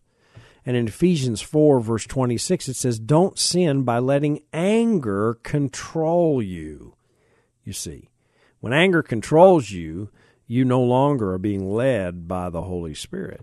And 0.66 0.76
in 0.76 0.88
ephesians 0.88 1.42
4 1.42 1.80
verse 1.80 2.06
26 2.06 2.70
it 2.70 2.76
says 2.76 3.00
don't 3.00 3.38
sin 3.38 3.84
by 3.84 4.00
letting 4.00 4.42
anger 4.52 5.36
control 5.44 6.42
you. 6.42 6.96
You 7.64 7.74
see 7.74 8.10
when 8.60 8.74
anger 8.74 9.04
controls 9.04 9.72
you 9.72 10.10
you 10.48 10.64
no 10.64 10.82
longer 10.82 11.34
are 11.34 11.40
being 11.40 11.72
led 11.72 12.28
by 12.28 12.50
the 12.50 12.64
holy 12.64 12.94
spirit 12.94 13.42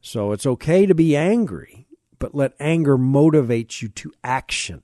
so 0.00 0.32
it's 0.32 0.46
okay 0.46 0.86
to 0.86 0.94
be 0.94 1.16
angry, 1.16 1.86
but 2.18 2.34
let 2.34 2.54
anger 2.58 2.96
motivate 2.96 3.82
you 3.82 3.88
to 3.88 4.12
action. 4.24 4.82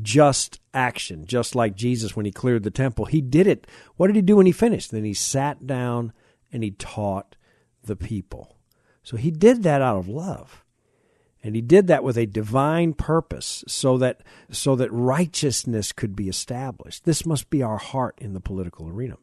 Just 0.00 0.60
action. 0.74 1.26
Just 1.26 1.54
like 1.54 1.74
Jesus 1.74 2.16
when 2.16 2.26
he 2.26 2.32
cleared 2.32 2.62
the 2.62 2.70
temple. 2.70 3.06
He 3.06 3.20
did 3.20 3.46
it. 3.46 3.66
What 3.96 4.08
did 4.08 4.16
he 4.16 4.22
do 4.22 4.36
when 4.36 4.46
he 4.46 4.52
finished? 4.52 4.90
Then 4.90 5.04
he 5.04 5.14
sat 5.14 5.66
down 5.66 6.12
and 6.52 6.62
he 6.62 6.72
taught 6.72 7.36
the 7.84 7.96
people. 7.96 8.56
So 9.02 9.16
he 9.16 9.30
did 9.30 9.62
that 9.62 9.82
out 9.82 9.96
of 9.96 10.08
love. 10.08 10.64
And 11.42 11.54
he 11.54 11.62
did 11.62 11.86
that 11.86 12.02
with 12.02 12.18
a 12.18 12.26
divine 12.26 12.94
purpose 12.94 13.64
so 13.68 13.96
that 13.98 14.22
so 14.50 14.74
that 14.74 14.92
righteousness 14.92 15.92
could 15.92 16.16
be 16.16 16.28
established. 16.28 17.04
This 17.04 17.24
must 17.24 17.48
be 17.48 17.62
our 17.62 17.78
heart 17.78 18.16
in 18.18 18.34
the 18.34 18.40
political 18.40 18.88
arena. 18.88 19.16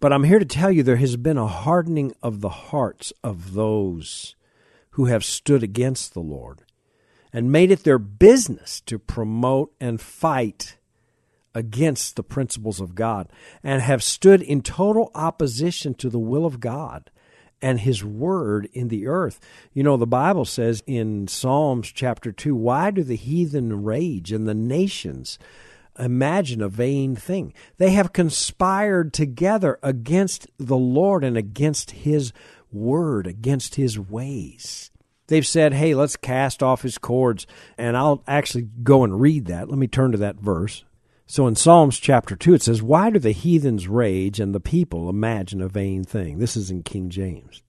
But 0.00 0.12
I'm 0.12 0.24
here 0.24 0.38
to 0.38 0.44
tell 0.44 0.70
you 0.70 0.82
there 0.82 0.96
has 0.96 1.16
been 1.16 1.38
a 1.38 1.46
hardening 1.46 2.12
of 2.22 2.40
the 2.40 2.48
hearts 2.48 3.12
of 3.24 3.54
those 3.54 4.36
who 4.90 5.06
have 5.06 5.24
stood 5.24 5.62
against 5.62 6.14
the 6.14 6.20
Lord 6.20 6.62
and 7.32 7.52
made 7.52 7.70
it 7.70 7.84
their 7.84 7.98
business 7.98 8.80
to 8.82 8.98
promote 8.98 9.72
and 9.80 10.00
fight 10.00 10.78
against 11.54 12.16
the 12.16 12.22
principles 12.22 12.80
of 12.80 12.94
God 12.94 13.28
and 13.62 13.80
have 13.80 14.02
stood 14.02 14.42
in 14.42 14.60
total 14.60 15.10
opposition 15.14 15.94
to 15.94 16.10
the 16.10 16.18
will 16.18 16.44
of 16.44 16.60
God 16.60 17.10
and 17.62 17.80
his 17.80 18.04
word 18.04 18.68
in 18.72 18.88
the 18.88 19.06
earth. 19.06 19.40
You 19.72 19.82
know, 19.82 19.96
the 19.96 20.06
Bible 20.06 20.44
says 20.44 20.82
in 20.86 21.28
Psalms 21.28 21.90
chapter 21.90 22.30
2, 22.30 22.54
why 22.54 22.90
do 22.90 23.02
the 23.02 23.16
heathen 23.16 23.84
rage 23.84 24.32
and 24.32 24.46
the 24.46 24.54
nations 24.54 25.38
imagine 25.98 26.62
a 26.62 26.68
vain 26.68 27.16
thing. 27.16 27.52
They 27.78 27.90
have 27.90 28.12
conspired 28.12 29.12
together 29.12 29.78
against 29.82 30.46
the 30.58 30.76
Lord 30.76 31.24
and 31.24 31.36
against 31.36 31.92
His 31.92 32.32
word, 32.72 33.26
against 33.26 33.76
His 33.76 33.98
ways. 33.98 34.90
They've 35.28 35.46
said, 35.46 35.74
hey, 35.74 35.94
let's 35.94 36.16
cast 36.16 36.62
off 36.62 36.82
His 36.82 36.98
cords. 36.98 37.46
And 37.76 37.96
I'll 37.96 38.22
actually 38.26 38.68
go 38.82 39.04
and 39.04 39.20
read 39.20 39.46
that. 39.46 39.68
Let 39.68 39.78
me 39.78 39.88
turn 39.88 40.12
to 40.12 40.18
that 40.18 40.36
verse. 40.36 40.84
So 41.26 41.48
in 41.48 41.56
Psalms 41.56 41.98
chapter 41.98 42.36
2, 42.36 42.54
it 42.54 42.62
says, 42.62 42.82
Why 42.82 43.10
do 43.10 43.18
the 43.18 43.32
heathens 43.32 43.88
rage 43.88 44.38
and 44.38 44.54
the 44.54 44.60
people 44.60 45.08
imagine 45.08 45.60
a 45.60 45.68
vain 45.68 46.04
thing? 46.04 46.38
This 46.38 46.56
is 46.56 46.70
in 46.70 46.84
King 46.84 47.10
James. 47.10 47.62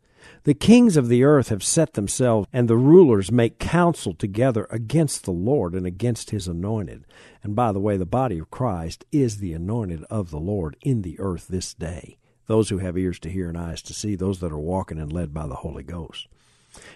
The 0.48 0.54
kings 0.54 0.96
of 0.96 1.10
the 1.10 1.26
earth 1.26 1.50
have 1.50 1.62
set 1.62 1.96
themselves, 1.96 2.48
and 2.54 2.70
the 2.70 2.78
rulers 2.78 3.34
make 3.34 3.60
counsel 3.60 4.14
together 4.14 4.66
against 4.72 5.26
the 5.26 5.32
Lord 5.32 5.74
and 5.74 5.86
against 5.86 6.30
his 6.30 6.48
anointed. 6.48 7.04
And 7.44 7.54
by 7.54 7.74
the 7.74 7.82
way, 7.82 7.98
the 7.98 8.06
body 8.06 8.40
of 8.40 8.50
Christ 8.50 9.04
is 9.12 9.40
the 9.40 9.52
anointed 9.52 10.06
of 10.06 10.32
the 10.32 10.40
Lord 10.40 10.78
in 10.80 11.02
the 11.02 11.20
earth 11.20 11.50
this 11.50 11.74
day. 11.74 12.18
Those 12.46 12.70
who 12.70 12.78
have 12.78 12.98
ears 12.98 13.20
to 13.20 13.30
hear 13.30 13.50
and 13.50 13.58
eyes 13.58 13.82
to 13.82 13.94
see, 13.94 14.16
those 14.16 14.40
that 14.40 14.54
are 14.54 14.58
walking 14.58 15.00
and 15.00 15.12
led 15.12 15.34
by 15.34 15.48
the 15.48 15.56
Holy 15.56 15.84
Ghost. 15.84 16.30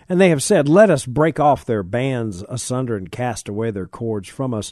And 0.08 0.22
they 0.22 0.29
have 0.29 0.41
said, 0.41 0.70
Let 0.70 0.89
us 0.89 1.05
break 1.05 1.38
off 1.38 1.65
their 1.65 1.84
bands 1.84 2.46
asunder 2.48 2.96
and 2.96 3.12
cast 3.12 3.50
away 3.50 3.70
their 3.70 3.86
cords 3.86 4.29
from 4.29 4.53
us. 4.53 4.72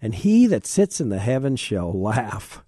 And 0.00 0.14
he 0.14 0.46
that 0.46 0.66
sits 0.66 0.98
in 0.98 1.10
the 1.10 1.18
heavens 1.18 1.60
shall 1.60 1.92
laugh. 2.00 2.64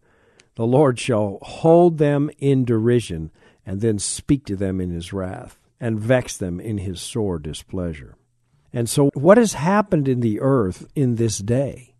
The 0.56 0.66
Lord 0.66 0.98
shall 0.98 1.38
hold 1.40 1.96
them 1.96 2.30
in 2.36 2.66
derision 2.66 3.30
and 3.66 3.80
then 3.80 3.98
speak 3.98 4.46
to 4.46 4.56
them 4.56 4.80
in 4.80 4.90
his 4.90 5.12
wrath, 5.12 5.58
and 5.80 6.00
vex 6.00 6.36
them 6.36 6.60
in 6.60 6.78
his 6.78 7.00
sore 7.00 7.38
displeasure. 7.38 8.16
And 8.72 8.88
so, 8.88 9.10
what 9.14 9.36
has 9.36 9.54
happened 9.54 10.08
in 10.08 10.20
the 10.20 10.40
earth 10.40 10.86
in 10.94 11.16
this 11.16 11.38
day? 11.38 11.94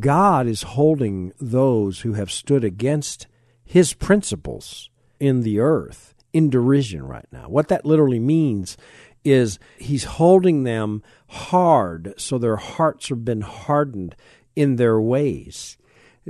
God 0.00 0.46
is 0.46 0.62
holding 0.62 1.32
those 1.40 2.00
who 2.00 2.14
have 2.14 2.30
stood 2.30 2.64
against 2.64 3.26
his 3.64 3.92
principles 3.92 4.88
in 5.20 5.40
the 5.42 5.60
earth 5.60 6.14
in 6.32 6.48
derision 6.48 7.02
right 7.02 7.26
now. 7.30 7.48
What 7.48 7.68
that 7.68 7.84
literally 7.84 8.18
means 8.18 8.76
is 9.24 9.58
he's 9.78 10.04
holding 10.04 10.64
them 10.64 11.02
hard 11.28 12.14
so 12.16 12.38
their 12.38 12.56
hearts 12.56 13.08
have 13.08 13.24
been 13.24 13.42
hardened 13.42 14.16
in 14.56 14.76
their 14.76 15.00
ways. 15.00 15.76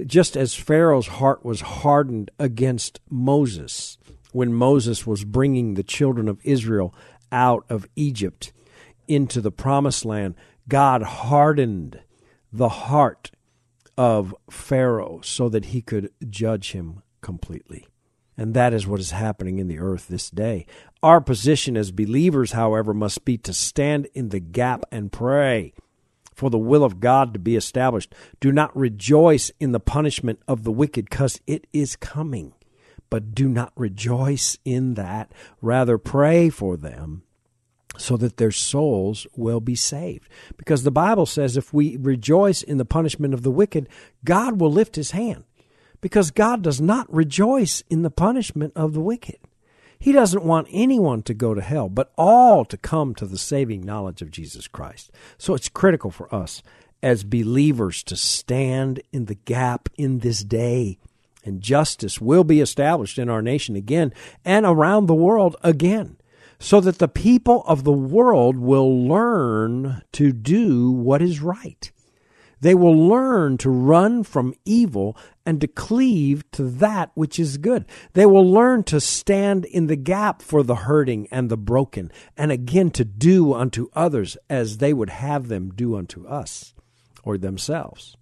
Just 0.07 0.37
as 0.37 0.55
Pharaoh's 0.55 1.07
heart 1.07 1.45
was 1.45 1.61
hardened 1.61 2.31
against 2.39 3.01
Moses 3.11 3.99
when 4.33 4.53
Moses 4.53 5.07
was 5.07 5.25
bringing 5.25 5.75
the 5.75 5.83
children 5.83 6.29
of 6.29 6.41
Israel 6.43 6.95
out 7.31 7.65
of 7.69 7.87
Egypt 7.97 8.53
into 9.07 9.41
the 9.41 9.53
promised 9.53 10.05
land, 10.05 10.35
God 10.69 11.03
hardened 11.03 12.01
the 12.53 12.69
heart 12.69 13.31
of 13.97 14.35
Pharaoh 14.51 15.21
so 15.23 15.49
that 15.49 15.67
he 15.67 15.81
could 15.81 16.11
judge 16.29 16.73
him 16.73 17.03
completely. 17.21 17.87
And 18.37 18.55
that 18.55 18.73
is 18.73 18.87
what 18.87 19.01
is 19.01 19.11
happening 19.11 19.59
in 19.59 19.69
the 19.69 19.79
earth 19.79 20.09
this 20.09 20.31
day. 20.31 20.67
Our 21.03 21.21
position 21.21 21.77
as 21.77 21.91
believers, 21.91 22.53
however, 22.53 22.95
must 22.95 23.25
be 23.25 23.37
to 23.39 23.53
stand 23.53 24.09
in 24.15 24.31
the 24.31 24.41
gap 24.41 24.85
and 24.91 25.13
pray 25.13 25.75
for 26.35 26.49
the 26.49 26.59
will 26.59 26.83
of 26.83 26.99
God 26.99 27.35
to 27.35 27.39
be 27.39 27.57
established. 27.57 28.15
Do 28.41 28.51
not 28.51 28.75
rejoice 28.77 29.51
in 29.61 29.73
the 29.73 29.81
punishment 29.81 30.41
of 30.49 30.65
the 30.65 30.73
wicked, 30.73 31.11
because 31.11 31.41
it 31.47 31.67
is 31.73 31.95
coming. 31.95 32.55
But 33.13 33.35
do 33.35 33.47
not 33.47 33.75
rejoice 33.77 34.57
in 34.65 34.95
that. 34.95 35.33
Rather, 35.61 35.99
pray 35.99 36.49
for 36.49 36.79
them 36.79 37.25
so 37.99 38.17
that 38.17 38.39
their 38.39 38.51
souls 38.51 39.27
will 39.37 39.61
be 39.61 39.75
saved. 39.75 40.31
Because 40.57 40.83
the 40.83 40.91
Bible 40.91 41.27
says 41.27 41.59
if 41.59 41.75
we 41.75 41.99
rejoice 41.99 42.63
in 42.63 42.79
the 42.79 42.87
punishment 42.87 43.35
of 43.35 43.43
the 43.43 43.51
wicked, 43.51 43.87
God 44.25 44.59
will 44.59 44.73
lift 44.73 44.97
his 44.97 45.11
hand. 45.11 45.45
Because 46.01 46.31
God 46.31 46.63
does 46.63 46.81
not 46.81 47.13
rejoice 47.13 47.83
in 47.91 48.01
the 48.01 48.11
punishment 48.11 48.73
of 48.75 48.95
the 48.95 49.03
wicked. 49.03 49.37
He 49.99 50.13
doesn't 50.13 50.43
want 50.43 50.69
anyone 50.71 51.21
to 51.25 51.35
go 51.35 51.53
to 51.53 51.61
hell, 51.61 51.91
but 51.91 52.15
all 52.17 52.65
to 52.65 52.79
come 52.79 53.15
to 53.17 53.27
the 53.27 53.37
saving 53.37 53.83
knowledge 53.83 54.23
of 54.23 54.31
Jesus 54.31 54.67
Christ. 54.67 55.11
So 55.37 55.55
it's 55.55 55.69
critical 55.69 56.11
for 56.11 56.35
us 56.35 56.63
as 57.03 57.25
believers 57.25 58.03
to 58.05 58.17
stand 58.17 59.03
in 59.13 59.27
the 59.27 59.35
gap 59.35 59.91
in 59.99 60.21
this 60.21 60.43
day. 60.43 60.97
And 61.45 61.61
justice 61.61 62.21
will 62.21 62.45
be 62.45 62.61
established 62.61 63.19
in 63.19 63.29
our 63.29 63.43
nation 63.43 63.77
again 63.77 64.13
and 64.45 64.65
around 64.65 65.07
the 65.07 65.15
world 65.15 65.57
again 65.63 66.17
so 66.63 66.81
that 66.81 66.99
the 66.99 67.09
people 67.09 67.65
of 67.67 67.83
the 67.83 67.93
world 67.93 68.57
will 68.57 69.09
learn 69.09 70.03
to 70.13 70.33
do 70.33 70.93
what 70.93 71.21
is 71.21 71.41
right. 71.41 71.91
They 72.61 72.77
will 72.77 72.97
learn 72.97 73.59
to 73.59 73.71
run 73.71 74.23
from 74.23 74.55
evil 74.65 75.17
and 75.45 75.61
to 75.61 75.67
cleave 75.67 76.49
to 76.53 76.63
that 76.63 77.11
which 77.15 77.41
is 77.41 77.57
good. 77.57 77.85
They 78.13 78.27
will 78.27 78.49
learn 78.49 78.85
to 78.85 79.01
stand 79.01 79.65
in 79.65 79.89
the 79.89 79.97
gap 79.97 80.41
for 80.41 80.63
the 80.63 80.77
hurting 80.77 81.27
and 81.33 81.51
the 81.51 81.57
broken, 81.57 82.13
and 82.37 82.53
again 82.53 82.91
to 82.93 83.05
do 83.05 83.53
unto 83.53 83.89
others 83.95 84.37
as 84.49 84.79
they 84.79 84.93
would 84.93 85.11
have 85.11 85.49
them 85.49 85.73
do 85.75 85.97
unto 85.97 86.25
us 86.29 86.73
or 87.25 87.37
themselves. 87.37 88.17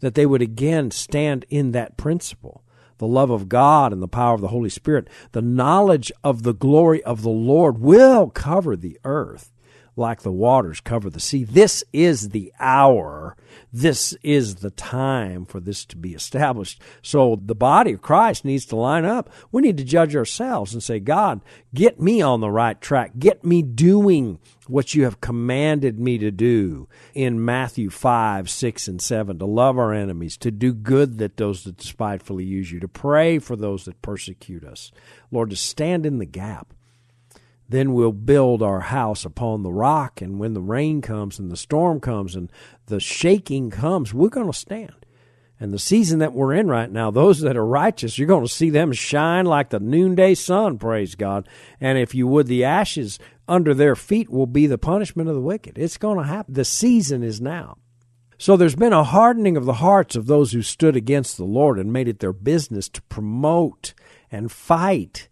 That 0.00 0.14
they 0.14 0.26
would 0.26 0.42
again 0.42 0.90
stand 0.90 1.44
in 1.48 1.72
that 1.72 1.96
principle 1.96 2.62
the 2.98 3.06
love 3.06 3.30
of 3.30 3.48
God 3.48 3.92
and 3.92 4.02
the 4.02 4.08
power 4.08 4.34
of 4.34 4.40
the 4.40 4.48
Holy 4.48 4.68
Spirit, 4.68 5.08
the 5.32 5.42
knowledge 5.42 6.12
of 6.22 6.42
the 6.42 6.52
glory 6.52 7.02
of 7.04 7.22
the 7.22 7.30
Lord 7.30 7.78
will 7.78 8.28
cover 8.28 8.76
the 8.76 8.98
earth 9.04 9.52
like 9.98 10.22
the 10.22 10.32
waters 10.32 10.80
cover 10.80 11.10
the 11.10 11.20
sea. 11.20 11.44
This 11.44 11.84
is 11.92 12.30
the 12.30 12.52
hour. 12.58 13.36
This 13.72 14.14
is 14.22 14.56
the 14.56 14.70
time 14.70 15.44
for 15.44 15.60
this 15.60 15.84
to 15.86 15.96
be 15.96 16.14
established. 16.14 16.80
So 17.02 17.38
the 17.44 17.54
body 17.54 17.92
of 17.92 18.02
Christ 18.02 18.44
needs 18.44 18.64
to 18.66 18.76
line 18.76 19.04
up. 19.04 19.30
We 19.52 19.62
need 19.62 19.76
to 19.78 19.84
judge 19.84 20.16
ourselves 20.16 20.72
and 20.72 20.82
say, 20.82 21.00
God, 21.00 21.40
get 21.74 22.00
me 22.00 22.22
on 22.22 22.40
the 22.40 22.50
right 22.50 22.80
track. 22.80 23.12
Get 23.18 23.44
me 23.44 23.62
doing 23.62 24.38
what 24.68 24.94
you 24.94 25.04
have 25.04 25.20
commanded 25.20 25.98
me 25.98 26.18
to 26.18 26.30
do 26.30 26.88
in 27.14 27.44
Matthew 27.44 27.90
5, 27.90 28.48
6, 28.48 28.88
and 28.88 29.00
7 29.00 29.38
to 29.38 29.46
love 29.46 29.78
our 29.78 29.92
enemies, 29.92 30.36
to 30.38 30.50
do 30.50 30.72
good 30.72 31.18
that 31.18 31.36
those 31.36 31.64
that 31.64 31.78
despitefully 31.78 32.44
use 32.44 32.70
you, 32.70 32.78
to 32.80 32.88
pray 32.88 33.38
for 33.38 33.56
those 33.56 33.84
that 33.86 34.02
persecute 34.02 34.64
us. 34.64 34.92
Lord, 35.30 35.50
to 35.50 35.56
stand 35.56 36.06
in 36.06 36.18
the 36.18 36.26
gap 36.26 36.74
then 37.68 37.92
we'll 37.92 38.12
build 38.12 38.62
our 38.62 38.80
house 38.80 39.24
upon 39.24 39.62
the 39.62 39.72
rock. 39.72 40.22
And 40.22 40.38
when 40.38 40.54
the 40.54 40.62
rain 40.62 41.02
comes 41.02 41.38
and 41.38 41.50
the 41.50 41.56
storm 41.56 42.00
comes 42.00 42.34
and 42.34 42.50
the 42.86 43.00
shaking 43.00 43.70
comes, 43.70 44.14
we're 44.14 44.28
going 44.28 44.50
to 44.50 44.58
stand. 44.58 45.06
And 45.60 45.72
the 45.72 45.78
season 45.78 46.20
that 46.20 46.32
we're 46.32 46.54
in 46.54 46.68
right 46.68 46.90
now, 46.90 47.10
those 47.10 47.40
that 47.40 47.56
are 47.56 47.66
righteous, 47.66 48.16
you're 48.16 48.28
going 48.28 48.46
to 48.46 48.52
see 48.52 48.70
them 48.70 48.92
shine 48.92 49.44
like 49.44 49.70
the 49.70 49.80
noonday 49.80 50.34
sun, 50.34 50.78
praise 50.78 51.16
God. 51.16 51.48
And 51.80 51.98
if 51.98 52.14
you 52.14 52.28
would, 52.28 52.46
the 52.46 52.64
ashes 52.64 53.18
under 53.48 53.74
their 53.74 53.96
feet 53.96 54.30
will 54.30 54.46
be 54.46 54.66
the 54.66 54.78
punishment 54.78 55.28
of 55.28 55.34
the 55.34 55.40
wicked. 55.40 55.76
It's 55.76 55.96
going 55.96 56.18
to 56.18 56.24
happen. 56.24 56.54
The 56.54 56.64
season 56.64 57.24
is 57.24 57.40
now. 57.40 57.76
So 58.38 58.56
there's 58.56 58.76
been 58.76 58.92
a 58.92 59.02
hardening 59.02 59.56
of 59.56 59.64
the 59.64 59.74
hearts 59.74 60.14
of 60.14 60.26
those 60.26 60.52
who 60.52 60.62
stood 60.62 60.94
against 60.94 61.36
the 61.36 61.44
Lord 61.44 61.76
and 61.76 61.92
made 61.92 62.06
it 62.06 62.20
their 62.20 62.32
business 62.32 62.88
to 62.90 63.02
promote 63.02 63.94
and 64.30 64.52
fight 64.52 65.27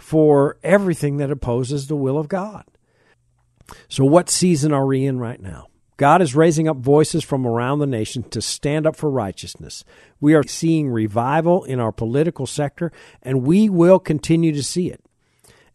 for 0.00 0.56
everything 0.62 1.18
that 1.18 1.30
opposes 1.30 1.86
the 1.86 1.96
will 1.96 2.18
of 2.18 2.28
God. 2.28 2.64
So, 3.88 4.04
what 4.04 4.30
season 4.30 4.72
are 4.72 4.86
we 4.86 5.04
in 5.04 5.18
right 5.18 5.40
now? 5.40 5.66
God 5.96 6.22
is 6.22 6.34
raising 6.34 6.66
up 6.66 6.78
voices 6.78 7.22
from 7.22 7.46
around 7.46 7.78
the 7.78 7.86
nation 7.86 8.22
to 8.30 8.40
stand 8.40 8.86
up 8.86 8.96
for 8.96 9.10
righteousness. 9.10 9.84
We 10.18 10.34
are 10.34 10.42
seeing 10.42 10.88
revival 10.88 11.64
in 11.64 11.78
our 11.78 11.92
political 11.92 12.46
sector, 12.46 12.90
and 13.22 13.46
we 13.46 13.68
will 13.68 13.98
continue 13.98 14.52
to 14.52 14.62
see 14.62 14.88
it. 14.88 15.04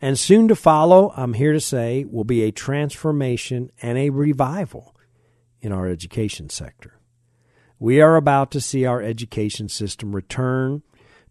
And 0.01 0.17
soon 0.17 0.47
to 0.47 0.55
follow, 0.55 1.13
I'm 1.15 1.33
here 1.33 1.53
to 1.53 1.61
say, 1.61 2.05
will 2.09 2.23
be 2.23 2.41
a 2.41 2.51
transformation 2.51 3.71
and 3.81 3.97
a 3.99 4.09
revival 4.09 4.95
in 5.61 5.71
our 5.71 5.87
education 5.87 6.49
sector. 6.49 6.99
We 7.77 8.01
are 8.01 8.15
about 8.15 8.49
to 8.51 8.61
see 8.61 8.85
our 8.85 9.01
education 9.01 9.69
system 9.69 10.15
return 10.15 10.81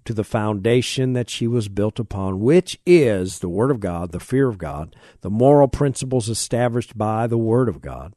to 0.04 0.12
the 0.12 0.24
foundation 0.24 1.14
that 1.14 1.30
she 1.30 1.46
was 1.46 1.68
built 1.68 1.98
upon, 1.98 2.40
which 2.40 2.78
is 2.84 3.38
the 3.38 3.48
Word 3.48 3.70
of 3.70 3.80
God, 3.80 4.12
the 4.12 4.20
fear 4.20 4.48
of 4.48 4.58
God, 4.58 4.94
the 5.22 5.30
moral 5.30 5.68
principles 5.68 6.28
established 6.28 6.96
by 6.96 7.26
the 7.26 7.38
Word 7.38 7.68
of 7.68 7.80
God, 7.80 8.14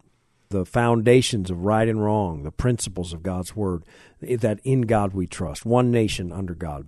the 0.50 0.66
foundations 0.66 1.50
of 1.50 1.64
right 1.64 1.88
and 1.88 2.04
wrong, 2.04 2.44
the 2.44 2.52
principles 2.52 3.14
of 3.14 3.24
God's 3.24 3.56
Word, 3.56 3.84
that 4.22 4.60
in 4.64 4.82
God 4.82 5.14
we 5.14 5.28
trust, 5.28 5.66
one 5.66 5.92
nation 5.92 6.32
under 6.32 6.56
God. 6.56 6.88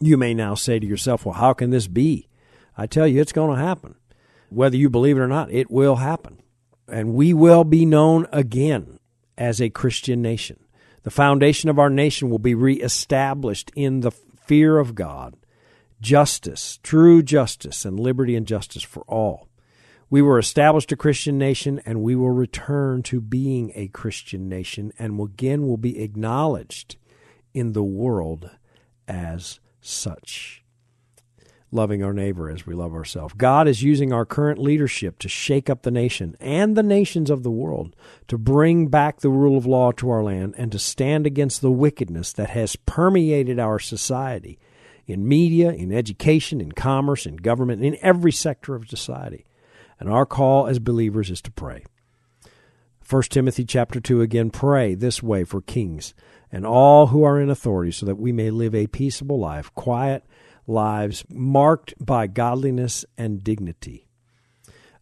You 0.00 0.16
may 0.16 0.34
now 0.34 0.54
say 0.54 0.78
to 0.78 0.86
yourself, 0.86 1.24
well, 1.24 1.34
how 1.34 1.52
can 1.52 1.70
this 1.70 1.86
be? 1.86 2.28
I 2.76 2.86
tell 2.86 3.06
you, 3.06 3.20
it's 3.20 3.32
going 3.32 3.56
to 3.56 3.62
happen. 3.62 3.94
Whether 4.50 4.76
you 4.76 4.90
believe 4.90 5.16
it 5.16 5.20
or 5.20 5.28
not, 5.28 5.50
it 5.50 5.70
will 5.70 5.96
happen. 5.96 6.42
And 6.88 7.14
we 7.14 7.32
will 7.32 7.64
be 7.64 7.86
known 7.86 8.26
again 8.32 8.98
as 9.38 9.60
a 9.60 9.70
Christian 9.70 10.20
nation. 10.20 10.61
The 11.02 11.10
foundation 11.10 11.68
of 11.68 11.78
our 11.78 11.90
nation 11.90 12.30
will 12.30 12.38
be 12.38 12.54
reestablished 12.54 13.70
in 13.74 14.00
the 14.00 14.10
fear 14.10 14.78
of 14.78 14.94
God, 14.94 15.36
justice, 16.00 16.78
true 16.82 17.22
justice, 17.22 17.84
and 17.84 17.98
liberty 17.98 18.36
and 18.36 18.46
justice 18.46 18.82
for 18.82 19.02
all. 19.02 19.48
We 20.10 20.22
were 20.22 20.38
established 20.38 20.92
a 20.92 20.96
Christian 20.96 21.38
nation, 21.38 21.80
and 21.86 22.02
we 22.02 22.14
will 22.14 22.30
return 22.30 23.02
to 23.04 23.20
being 23.20 23.72
a 23.74 23.88
Christian 23.88 24.48
nation, 24.48 24.92
and 24.98 25.20
again 25.20 25.66
will 25.66 25.78
be 25.78 26.00
acknowledged 26.00 26.96
in 27.54 27.72
the 27.72 27.82
world 27.82 28.50
as 29.08 29.58
such 29.80 30.61
loving 31.72 32.04
our 32.04 32.12
neighbor 32.12 32.50
as 32.50 32.66
we 32.66 32.74
love 32.74 32.92
ourselves. 32.92 33.34
God 33.36 33.66
is 33.66 33.82
using 33.82 34.12
our 34.12 34.26
current 34.26 34.58
leadership 34.58 35.18
to 35.20 35.28
shake 35.28 35.70
up 35.70 35.82
the 35.82 35.90
nation 35.90 36.36
and 36.38 36.76
the 36.76 36.82
nations 36.82 37.30
of 37.30 37.42
the 37.42 37.50
world 37.50 37.96
to 38.28 38.36
bring 38.36 38.88
back 38.88 39.20
the 39.20 39.30
rule 39.30 39.56
of 39.56 39.66
law 39.66 39.90
to 39.92 40.10
our 40.10 40.22
land 40.22 40.54
and 40.58 40.70
to 40.70 40.78
stand 40.78 41.26
against 41.26 41.62
the 41.62 41.70
wickedness 41.70 42.32
that 42.34 42.50
has 42.50 42.76
permeated 42.76 43.58
our 43.58 43.78
society 43.78 44.58
in 45.06 45.26
media, 45.26 45.72
in 45.72 45.92
education, 45.92 46.60
in 46.60 46.72
commerce, 46.72 47.26
in 47.26 47.36
government, 47.36 47.82
in 47.82 47.96
every 48.02 48.32
sector 48.32 48.74
of 48.74 48.88
society. 48.88 49.46
And 49.98 50.10
our 50.10 50.26
call 50.26 50.66
as 50.66 50.78
believers 50.78 51.30
is 51.30 51.40
to 51.42 51.50
pray. 51.50 51.84
1 53.08 53.22
Timothy 53.24 53.64
chapter 53.64 54.00
2 54.00 54.20
again 54.20 54.50
pray 54.50 54.94
this 54.94 55.22
way 55.22 55.44
for 55.44 55.60
kings 55.60 56.14
and 56.50 56.66
all 56.66 57.08
who 57.08 57.24
are 57.24 57.40
in 57.40 57.50
authority 57.50 57.90
so 57.90 58.06
that 58.06 58.18
we 58.18 58.30
may 58.30 58.50
live 58.50 58.74
a 58.74 58.86
peaceable 58.86 59.38
life, 59.38 59.74
quiet 59.74 60.24
lives 60.66 61.24
marked 61.28 61.94
by 62.04 62.26
godliness 62.26 63.04
and 63.16 63.42
dignity. 63.42 64.06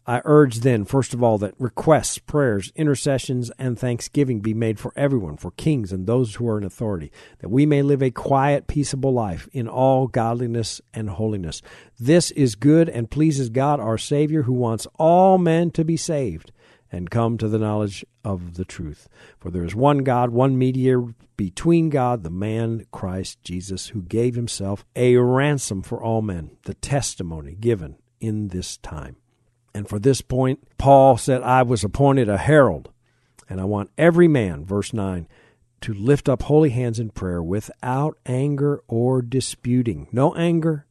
I 0.07 0.23
urge 0.25 0.61
then, 0.61 0.87
first 0.87 1.15
of 1.15 1.23
all, 1.23 1.39
that 1.39 1.55
requests, 1.59 2.19
prayers, 2.19 2.73
intercessions, 2.75 3.51
and 3.59 3.79
thanksgiving 3.79 4.41
be 4.41 4.55
made 4.55 4.81
for 4.81 4.93
everyone, 4.97 5.37
for 5.37 5.53
kings 5.53 5.93
and 5.93 6.07
those 6.07 6.35
who 6.35 6.49
are 6.49 6.59
in 6.59 6.65
authority, 6.65 7.13
that 7.41 7.51
we 7.51 7.67
may 7.67 7.83
live 7.83 8.03
a 8.03 8.11
quiet, 8.11 8.67
peaceable 8.67 9.13
life 9.13 9.49
in 9.53 9.69
all 9.69 10.09
godliness 10.09 10.81
and 10.93 11.11
holiness. 11.11 11.63
This 11.99 12.31
is 12.33 12.55
good 12.55 12.89
and 12.89 13.11
pleases 13.11 13.51
God 13.51 13.79
our 13.79 13.99
Savior, 13.99 14.43
who 14.43 14.55
wants 14.55 14.87
all 14.99 15.39
men 15.39 15.71
to 15.73 15.85
be 15.85 15.97
saved 15.97 16.51
and 16.93 17.11
come 17.11 17.39
to 17.39 17.49
the 17.49 17.59
knowledge 17.59 18.05
of 18.25 18.55
the 18.55 18.65
truth. 18.65 19.09
For 19.39 19.51
there 19.51 19.65
is 19.65 19.75
one 19.75 19.99
God, 19.99 20.31
one 20.31 20.59
mediator 20.59 21.15
between 21.37 21.89
God, 21.89 22.23
the 22.23 22.31
man 22.31 22.87
Christ 22.91 23.43
Jesus, 23.43 23.89
who 23.89 24.03
gave 24.03 24.35
himself 24.35 24.85
a 24.97 25.17
ransom 25.17 25.83
for 25.83 26.03
all 26.03 26.23
men, 26.23 26.57
the 26.65 26.75
testimony 26.75 27.55
given 27.55 27.97
in 28.21 28.49
this 28.49 28.77
time. 28.79 29.17
And 29.75 29.89
for 29.89 29.99
this 29.99 30.21
point, 30.21 30.67
Paul 30.79 31.17
said, 31.17 31.43
I 31.43 31.63
was 31.63 31.85
appointed 31.85 32.29
a 32.29 32.37
herald, 32.37 32.91
and 33.49 33.61
I 33.61 33.65
want 33.65 33.91
every 33.97 34.29
man, 34.29 34.65
verse 34.65 34.93
9, 34.93 35.29
to 35.83 35.95
lift 35.95 36.29
up 36.29 36.43
holy 36.43 36.71
hands 36.71 36.99
in 36.99 37.11
prayer 37.11 37.43
without 37.43 38.19
anger 38.27 38.83
or 38.87 39.23
disputing. 39.23 40.09
No 40.13 40.35
anger, 40.35 40.87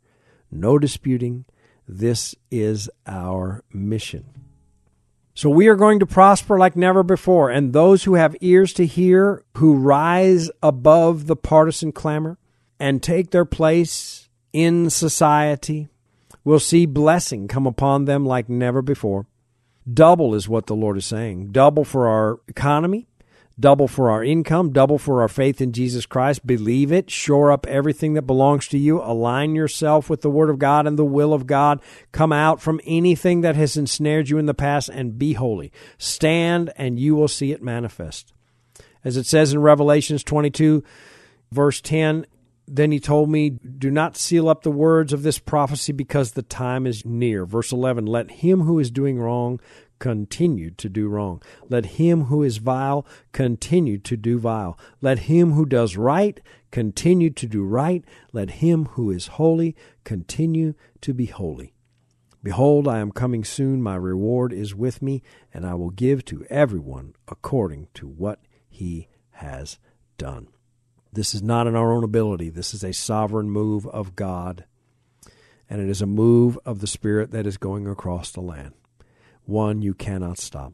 no 0.50 0.80
disputing. 0.80 1.46
This 1.88 2.36
is 2.50 2.90
our 3.06 3.64
mission. 3.72 4.49
So 5.40 5.50
we 5.50 5.70
are 5.70 5.78
going 5.78 6.00
to 6.00 6.06
prosper 6.06 6.60
like 6.60 6.76
never 6.76 7.02
before, 7.02 7.50
and 7.50 7.72
those 7.72 8.04
who 8.04 8.16
have 8.16 8.36
ears 8.42 8.74
to 8.74 8.86
hear, 8.86 9.46
who 9.56 9.76
rise 9.76 10.52
above 10.62 11.28
the 11.28 11.38
partisan 11.38 11.94
clamor 11.94 12.38
and 12.78 13.02
take 13.02 13.32
their 13.32 13.46
place 13.46 14.28
in 14.52 14.90
society, 14.90 15.88
will 16.44 16.60
see 16.60 16.86
blessing 16.86 17.48
come 17.48 17.66
upon 17.66 18.04
them 18.04 18.26
like 18.26 18.50
never 18.50 18.82
before. 18.82 19.28
Double 19.90 20.36
is 20.36 20.50
what 20.50 20.68
the 20.68 20.76
Lord 20.76 20.98
is 20.98 21.06
saying. 21.06 21.54
Double 21.54 21.86
for 21.86 22.10
our 22.10 22.42
economy, 22.50 23.08
double 23.60 23.88
for 23.88 24.10
our 24.10 24.24
income, 24.24 24.72
double 24.72 24.98
for 24.98 25.22
our 25.22 25.28
faith 25.28 25.60
in 25.60 25.74
Jesus 25.74 26.06
Christ. 26.06 26.46
Believe 26.48 26.92
it, 26.92 27.10
shore 27.10 27.52
up 27.52 27.68
everything 27.68 28.14
that 28.14 28.24
belongs 28.24 28.68
to 28.70 28.78
you, 28.78 29.02
align 29.02 29.56
yourself 29.56 30.10
with 30.10 30.22
the 30.22 30.30
Word 30.30 30.50
of 30.50 30.60
God 30.60 30.88
and 30.88 30.98
the 30.98 31.06
will 31.06 31.34
of 31.34 31.48
God. 31.48 31.82
Come 32.12 32.32
out 32.32 32.62
from 32.62 32.80
anything 32.86 33.42
that 33.42 33.56
has 33.56 33.76
ensnared 33.76 34.30
you 34.30 34.38
in 34.38 34.46
the 34.46 34.54
past 34.54 34.90
and 34.90 35.20
be 35.20 35.34
holy. 35.34 35.72
Stand 35.98 36.72
and 36.76 37.00
you 37.00 37.16
will 37.16 37.28
see 37.28 37.52
it 37.52 37.62
manifest. 37.62 38.34
As 39.04 39.18
it 39.18 39.26
says 39.26 39.54
in 39.54 39.62
Revelations 39.62 40.24
22, 40.24 40.84
verse 41.52 41.82
10, 41.82 42.26
then 42.68 42.92
he 42.92 43.00
told 43.00 43.30
me, 43.30 43.50
Do 43.50 43.90
not 43.90 44.16
seal 44.16 44.48
up 44.48 44.62
the 44.62 44.72
words 44.72 45.12
of 45.12 45.24
this 45.24 45.40
prophecy 45.40 45.92
because 45.92 46.34
the 46.34 46.44
time 46.44 46.86
is 46.86 47.06
near. 47.06 47.46
Verse 47.46 47.72
11 47.72 48.06
Let 48.06 48.30
him 48.30 48.62
who 48.62 48.78
is 48.80 48.92
doing 48.92 49.20
wrong 49.20 49.60
continue 50.00 50.72
to 50.72 50.90
do 50.90 51.08
wrong. 51.08 51.42
Let 51.70 51.86
him 51.86 52.26
who 52.26 52.42
is 52.44 52.58
vile 52.58 53.06
continue 53.32 53.98
to 54.00 54.18
do 54.18 54.40
vile. 54.40 54.78
Let 55.02 55.20
him 55.20 55.52
who 55.52 55.66
does 55.66 55.98
right 55.98 56.40
continue 56.72 57.30
to 57.32 57.48
do 57.48 57.64
right. 57.64 58.04
Let 58.34 58.50
him 58.50 58.86
who 58.86 59.12
is 59.12 59.28
holy 59.28 59.76
continue 60.04 60.74
to 61.02 61.14
be 61.14 61.28
holy. 61.28 61.74
Behold, 62.42 62.88
I 62.88 63.00
am 63.00 63.12
coming 63.12 63.44
soon. 63.44 63.82
My 63.82 63.96
reward 63.96 64.54
is 64.54 64.74
with 64.74 65.02
me, 65.02 65.22
and 65.54 65.66
I 65.66 65.74
will 65.74 65.90
give 65.90 66.24
to 66.26 66.46
everyone 66.50 67.14
according 67.28 67.90
to 67.96 68.08
what 68.08 68.40
he 68.70 69.10
has 69.32 69.78
done. 70.18 70.48
This 71.12 71.36
is 71.36 71.42
not 71.42 71.68
in 71.68 71.76
our 71.76 71.92
own 71.92 72.04
ability. 72.04 72.50
This 72.50 72.74
is 72.74 72.84
a 72.84 72.94
sovereign 72.94 73.50
move 73.50 73.86
of 73.88 74.16
God, 74.16 74.66
and 75.70 75.82
it 75.82 75.90
is 75.90 76.02
a 76.02 76.06
move 76.06 76.58
of 76.66 76.80
the 76.80 76.88
Spirit 76.88 77.32
that 77.32 77.46
is 77.46 77.58
going 77.58 77.88
across 77.88 78.32
the 78.32 78.42
land. 78.42 78.74
One 79.50 79.82
you 79.82 79.96
cannot 79.96 80.38
stop. 80.38 80.74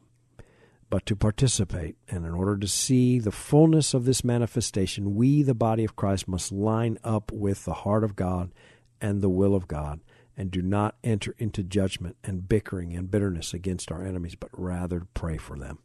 But 0.90 1.06
to 1.06 1.16
participate, 1.16 1.96
and 2.10 2.26
in 2.26 2.32
order 2.32 2.58
to 2.58 2.68
see 2.68 3.18
the 3.18 3.32
fullness 3.32 3.94
of 3.94 4.04
this 4.04 4.22
manifestation, 4.22 5.14
we, 5.14 5.42
the 5.42 5.54
body 5.54 5.82
of 5.82 5.96
Christ, 5.96 6.28
must 6.28 6.52
line 6.52 6.98
up 7.02 7.32
with 7.32 7.64
the 7.64 7.72
heart 7.72 8.04
of 8.04 8.16
God 8.16 8.52
and 9.00 9.22
the 9.22 9.30
will 9.30 9.54
of 9.54 9.66
God, 9.66 10.00
and 10.36 10.50
do 10.50 10.60
not 10.60 10.96
enter 11.02 11.34
into 11.38 11.62
judgment 11.62 12.16
and 12.22 12.50
bickering 12.50 12.94
and 12.94 13.10
bitterness 13.10 13.54
against 13.54 13.90
our 13.90 14.04
enemies, 14.04 14.34
but 14.34 14.50
rather 14.52 15.06
pray 15.14 15.38
for 15.38 15.58
them. 15.58 15.78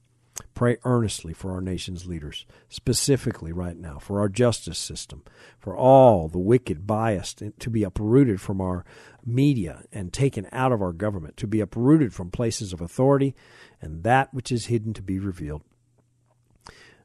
Pray 0.53 0.77
earnestly 0.83 1.33
for 1.33 1.51
our 1.51 1.61
nation's 1.61 2.05
leaders, 2.05 2.45
specifically 2.69 3.51
right 3.51 3.77
now, 3.77 3.99
for 3.99 4.19
our 4.19 4.29
justice 4.29 4.77
system, 4.77 5.23
for 5.59 5.75
all 5.75 6.27
the 6.27 6.39
wicked, 6.39 6.85
biased 6.85 7.43
to 7.59 7.69
be 7.69 7.83
uprooted 7.83 8.39
from 8.39 8.61
our 8.61 8.85
media 9.25 9.83
and 9.91 10.11
taken 10.13 10.47
out 10.51 10.71
of 10.71 10.81
our 10.81 10.93
government, 10.93 11.37
to 11.37 11.47
be 11.47 11.61
uprooted 11.61 12.13
from 12.13 12.31
places 12.31 12.73
of 12.73 12.81
authority, 12.81 13.35
and 13.81 14.03
that 14.03 14.33
which 14.33 14.51
is 14.51 14.65
hidden 14.65 14.93
to 14.93 15.01
be 15.01 15.19
revealed. 15.19 15.61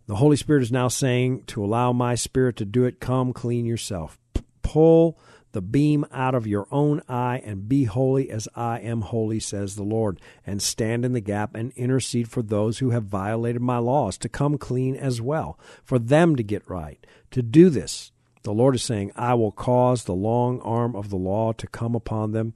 The 0.06 0.16
Holy 0.16 0.36
Spirit 0.36 0.62
is 0.62 0.72
now 0.72 0.88
saying 0.88 1.44
to 1.48 1.64
allow 1.64 1.92
my 1.92 2.14
Spirit 2.14 2.56
to 2.56 2.64
do 2.64 2.84
it. 2.84 3.00
Come 3.00 3.32
clean 3.32 3.66
yourself. 3.66 4.18
Pull 4.62 5.18
the 5.56 5.62
beam 5.62 6.04
out 6.12 6.34
of 6.34 6.46
your 6.46 6.68
own 6.70 7.00
eye 7.08 7.40
and 7.42 7.66
be 7.66 7.84
holy 7.84 8.28
as 8.30 8.46
I 8.54 8.78
am 8.80 9.00
holy, 9.00 9.40
says 9.40 9.74
the 9.74 9.84
Lord, 9.84 10.20
and 10.46 10.60
stand 10.60 11.02
in 11.02 11.14
the 11.14 11.20
gap 11.22 11.54
and 11.54 11.72
intercede 11.76 12.28
for 12.28 12.42
those 12.42 12.80
who 12.80 12.90
have 12.90 13.04
violated 13.04 13.62
my 13.62 13.78
laws 13.78 14.18
to 14.18 14.28
come 14.28 14.58
clean 14.58 14.94
as 14.96 15.22
well, 15.22 15.58
for 15.82 15.98
them 15.98 16.36
to 16.36 16.42
get 16.42 16.68
right. 16.68 17.02
To 17.30 17.40
do 17.40 17.70
this, 17.70 18.12
the 18.42 18.52
Lord 18.52 18.74
is 18.74 18.82
saying, 18.82 19.12
I 19.16 19.32
will 19.32 19.50
cause 19.50 20.04
the 20.04 20.12
long 20.12 20.60
arm 20.60 20.94
of 20.94 21.08
the 21.08 21.16
law 21.16 21.52
to 21.54 21.66
come 21.66 21.94
upon 21.94 22.32
them. 22.32 22.52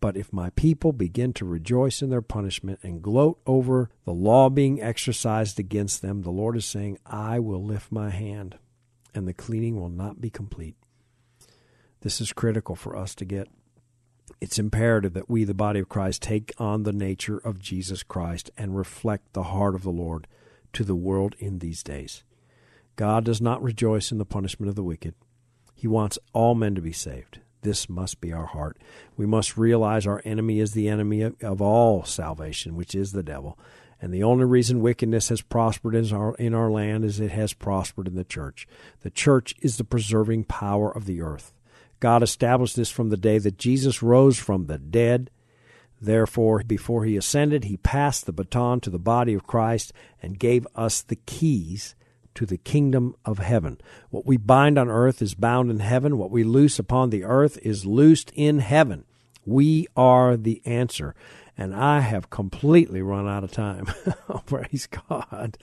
But 0.00 0.16
if 0.16 0.32
my 0.32 0.48
people 0.48 0.94
begin 0.94 1.34
to 1.34 1.44
rejoice 1.44 2.00
in 2.00 2.08
their 2.08 2.22
punishment 2.22 2.78
and 2.82 3.02
gloat 3.02 3.38
over 3.46 3.90
the 4.06 4.14
law 4.14 4.48
being 4.48 4.80
exercised 4.80 5.60
against 5.60 6.00
them, 6.00 6.22
the 6.22 6.30
Lord 6.30 6.56
is 6.56 6.64
saying, 6.64 7.00
I 7.04 7.38
will 7.38 7.62
lift 7.62 7.92
my 7.92 8.08
hand, 8.08 8.56
and 9.14 9.28
the 9.28 9.34
cleaning 9.34 9.78
will 9.78 9.90
not 9.90 10.22
be 10.22 10.30
complete. 10.30 10.76
This 12.04 12.20
is 12.20 12.34
critical 12.34 12.76
for 12.76 12.96
us 12.96 13.14
to 13.14 13.24
get. 13.24 13.48
It's 14.38 14.58
imperative 14.58 15.14
that 15.14 15.30
we, 15.30 15.44
the 15.44 15.54
body 15.54 15.80
of 15.80 15.88
Christ, 15.88 16.20
take 16.20 16.52
on 16.58 16.82
the 16.82 16.92
nature 16.92 17.38
of 17.38 17.58
Jesus 17.58 18.02
Christ 18.02 18.50
and 18.58 18.76
reflect 18.76 19.32
the 19.32 19.44
heart 19.44 19.74
of 19.74 19.84
the 19.84 19.90
Lord 19.90 20.26
to 20.74 20.84
the 20.84 20.94
world 20.94 21.34
in 21.38 21.60
these 21.60 21.82
days. 21.82 22.22
God 22.96 23.24
does 23.24 23.40
not 23.40 23.62
rejoice 23.62 24.12
in 24.12 24.18
the 24.18 24.26
punishment 24.26 24.68
of 24.68 24.76
the 24.76 24.82
wicked. 24.82 25.14
He 25.74 25.88
wants 25.88 26.18
all 26.34 26.54
men 26.54 26.74
to 26.74 26.82
be 26.82 26.92
saved. 26.92 27.40
This 27.62 27.88
must 27.88 28.20
be 28.20 28.34
our 28.34 28.46
heart. 28.46 28.76
We 29.16 29.24
must 29.24 29.56
realize 29.56 30.06
our 30.06 30.20
enemy 30.26 30.60
is 30.60 30.72
the 30.72 30.90
enemy 30.90 31.22
of, 31.22 31.62
all 31.62 32.04
salvation, 32.04 32.76
which 32.76 32.94
is 32.94 33.12
the 33.12 33.22
devil. 33.22 33.58
And 33.98 34.12
the 34.12 34.22
only 34.22 34.44
reason 34.44 34.82
wickedness 34.82 35.30
has 35.30 35.40
prospered 35.40 35.94
in 35.94 36.12
our, 36.12 36.34
in 36.34 36.52
our 36.52 36.70
land 36.70 37.06
is 37.06 37.18
it 37.18 37.30
has 37.30 37.54
prospered 37.54 38.08
in 38.08 38.14
the 38.14 38.24
church. 38.24 38.68
The 39.00 39.08
church 39.08 39.54
is 39.62 39.78
the 39.78 39.84
preserving 39.84 40.44
power 40.44 40.94
of 40.94 41.06
the 41.06 41.22
earth. 41.22 41.54
God 42.04 42.22
established 42.22 42.76
this 42.76 42.90
from 42.90 43.08
the 43.08 43.16
day 43.16 43.38
that 43.38 43.56
Jesus 43.56 44.02
rose 44.02 44.38
from 44.38 44.66
the 44.66 44.76
dead. 44.76 45.30
Therefore, 45.98 46.62
before 46.62 47.06
he 47.06 47.16
ascended, 47.16 47.64
he 47.64 47.78
passed 47.78 48.26
the 48.26 48.32
baton 48.32 48.80
to 48.80 48.90
the 48.90 48.98
body 48.98 49.32
of 49.32 49.46
Christ 49.46 49.90
and 50.20 50.38
gave 50.38 50.66
us 50.74 51.00
the 51.00 51.16
keys 51.16 51.94
to 52.34 52.44
the 52.44 52.58
kingdom 52.58 53.16
of 53.24 53.38
heaven. 53.38 53.80
What 54.10 54.26
we 54.26 54.36
bind 54.36 54.76
on 54.76 54.90
earth 54.90 55.22
is 55.22 55.32
bound 55.32 55.70
in 55.70 55.78
heaven. 55.78 56.18
What 56.18 56.30
we 56.30 56.44
loose 56.44 56.78
upon 56.78 57.08
the 57.08 57.24
earth 57.24 57.58
is 57.62 57.86
loosed 57.86 58.30
in 58.34 58.58
heaven. 58.58 59.06
We 59.46 59.86
are 59.96 60.36
the 60.36 60.60
answer. 60.66 61.14
And 61.56 61.74
I 61.74 62.00
have 62.00 62.28
completely 62.28 63.00
run 63.00 63.26
out 63.26 63.44
of 63.44 63.50
time. 63.50 63.86
Praise 64.44 64.86
God. 65.08 65.56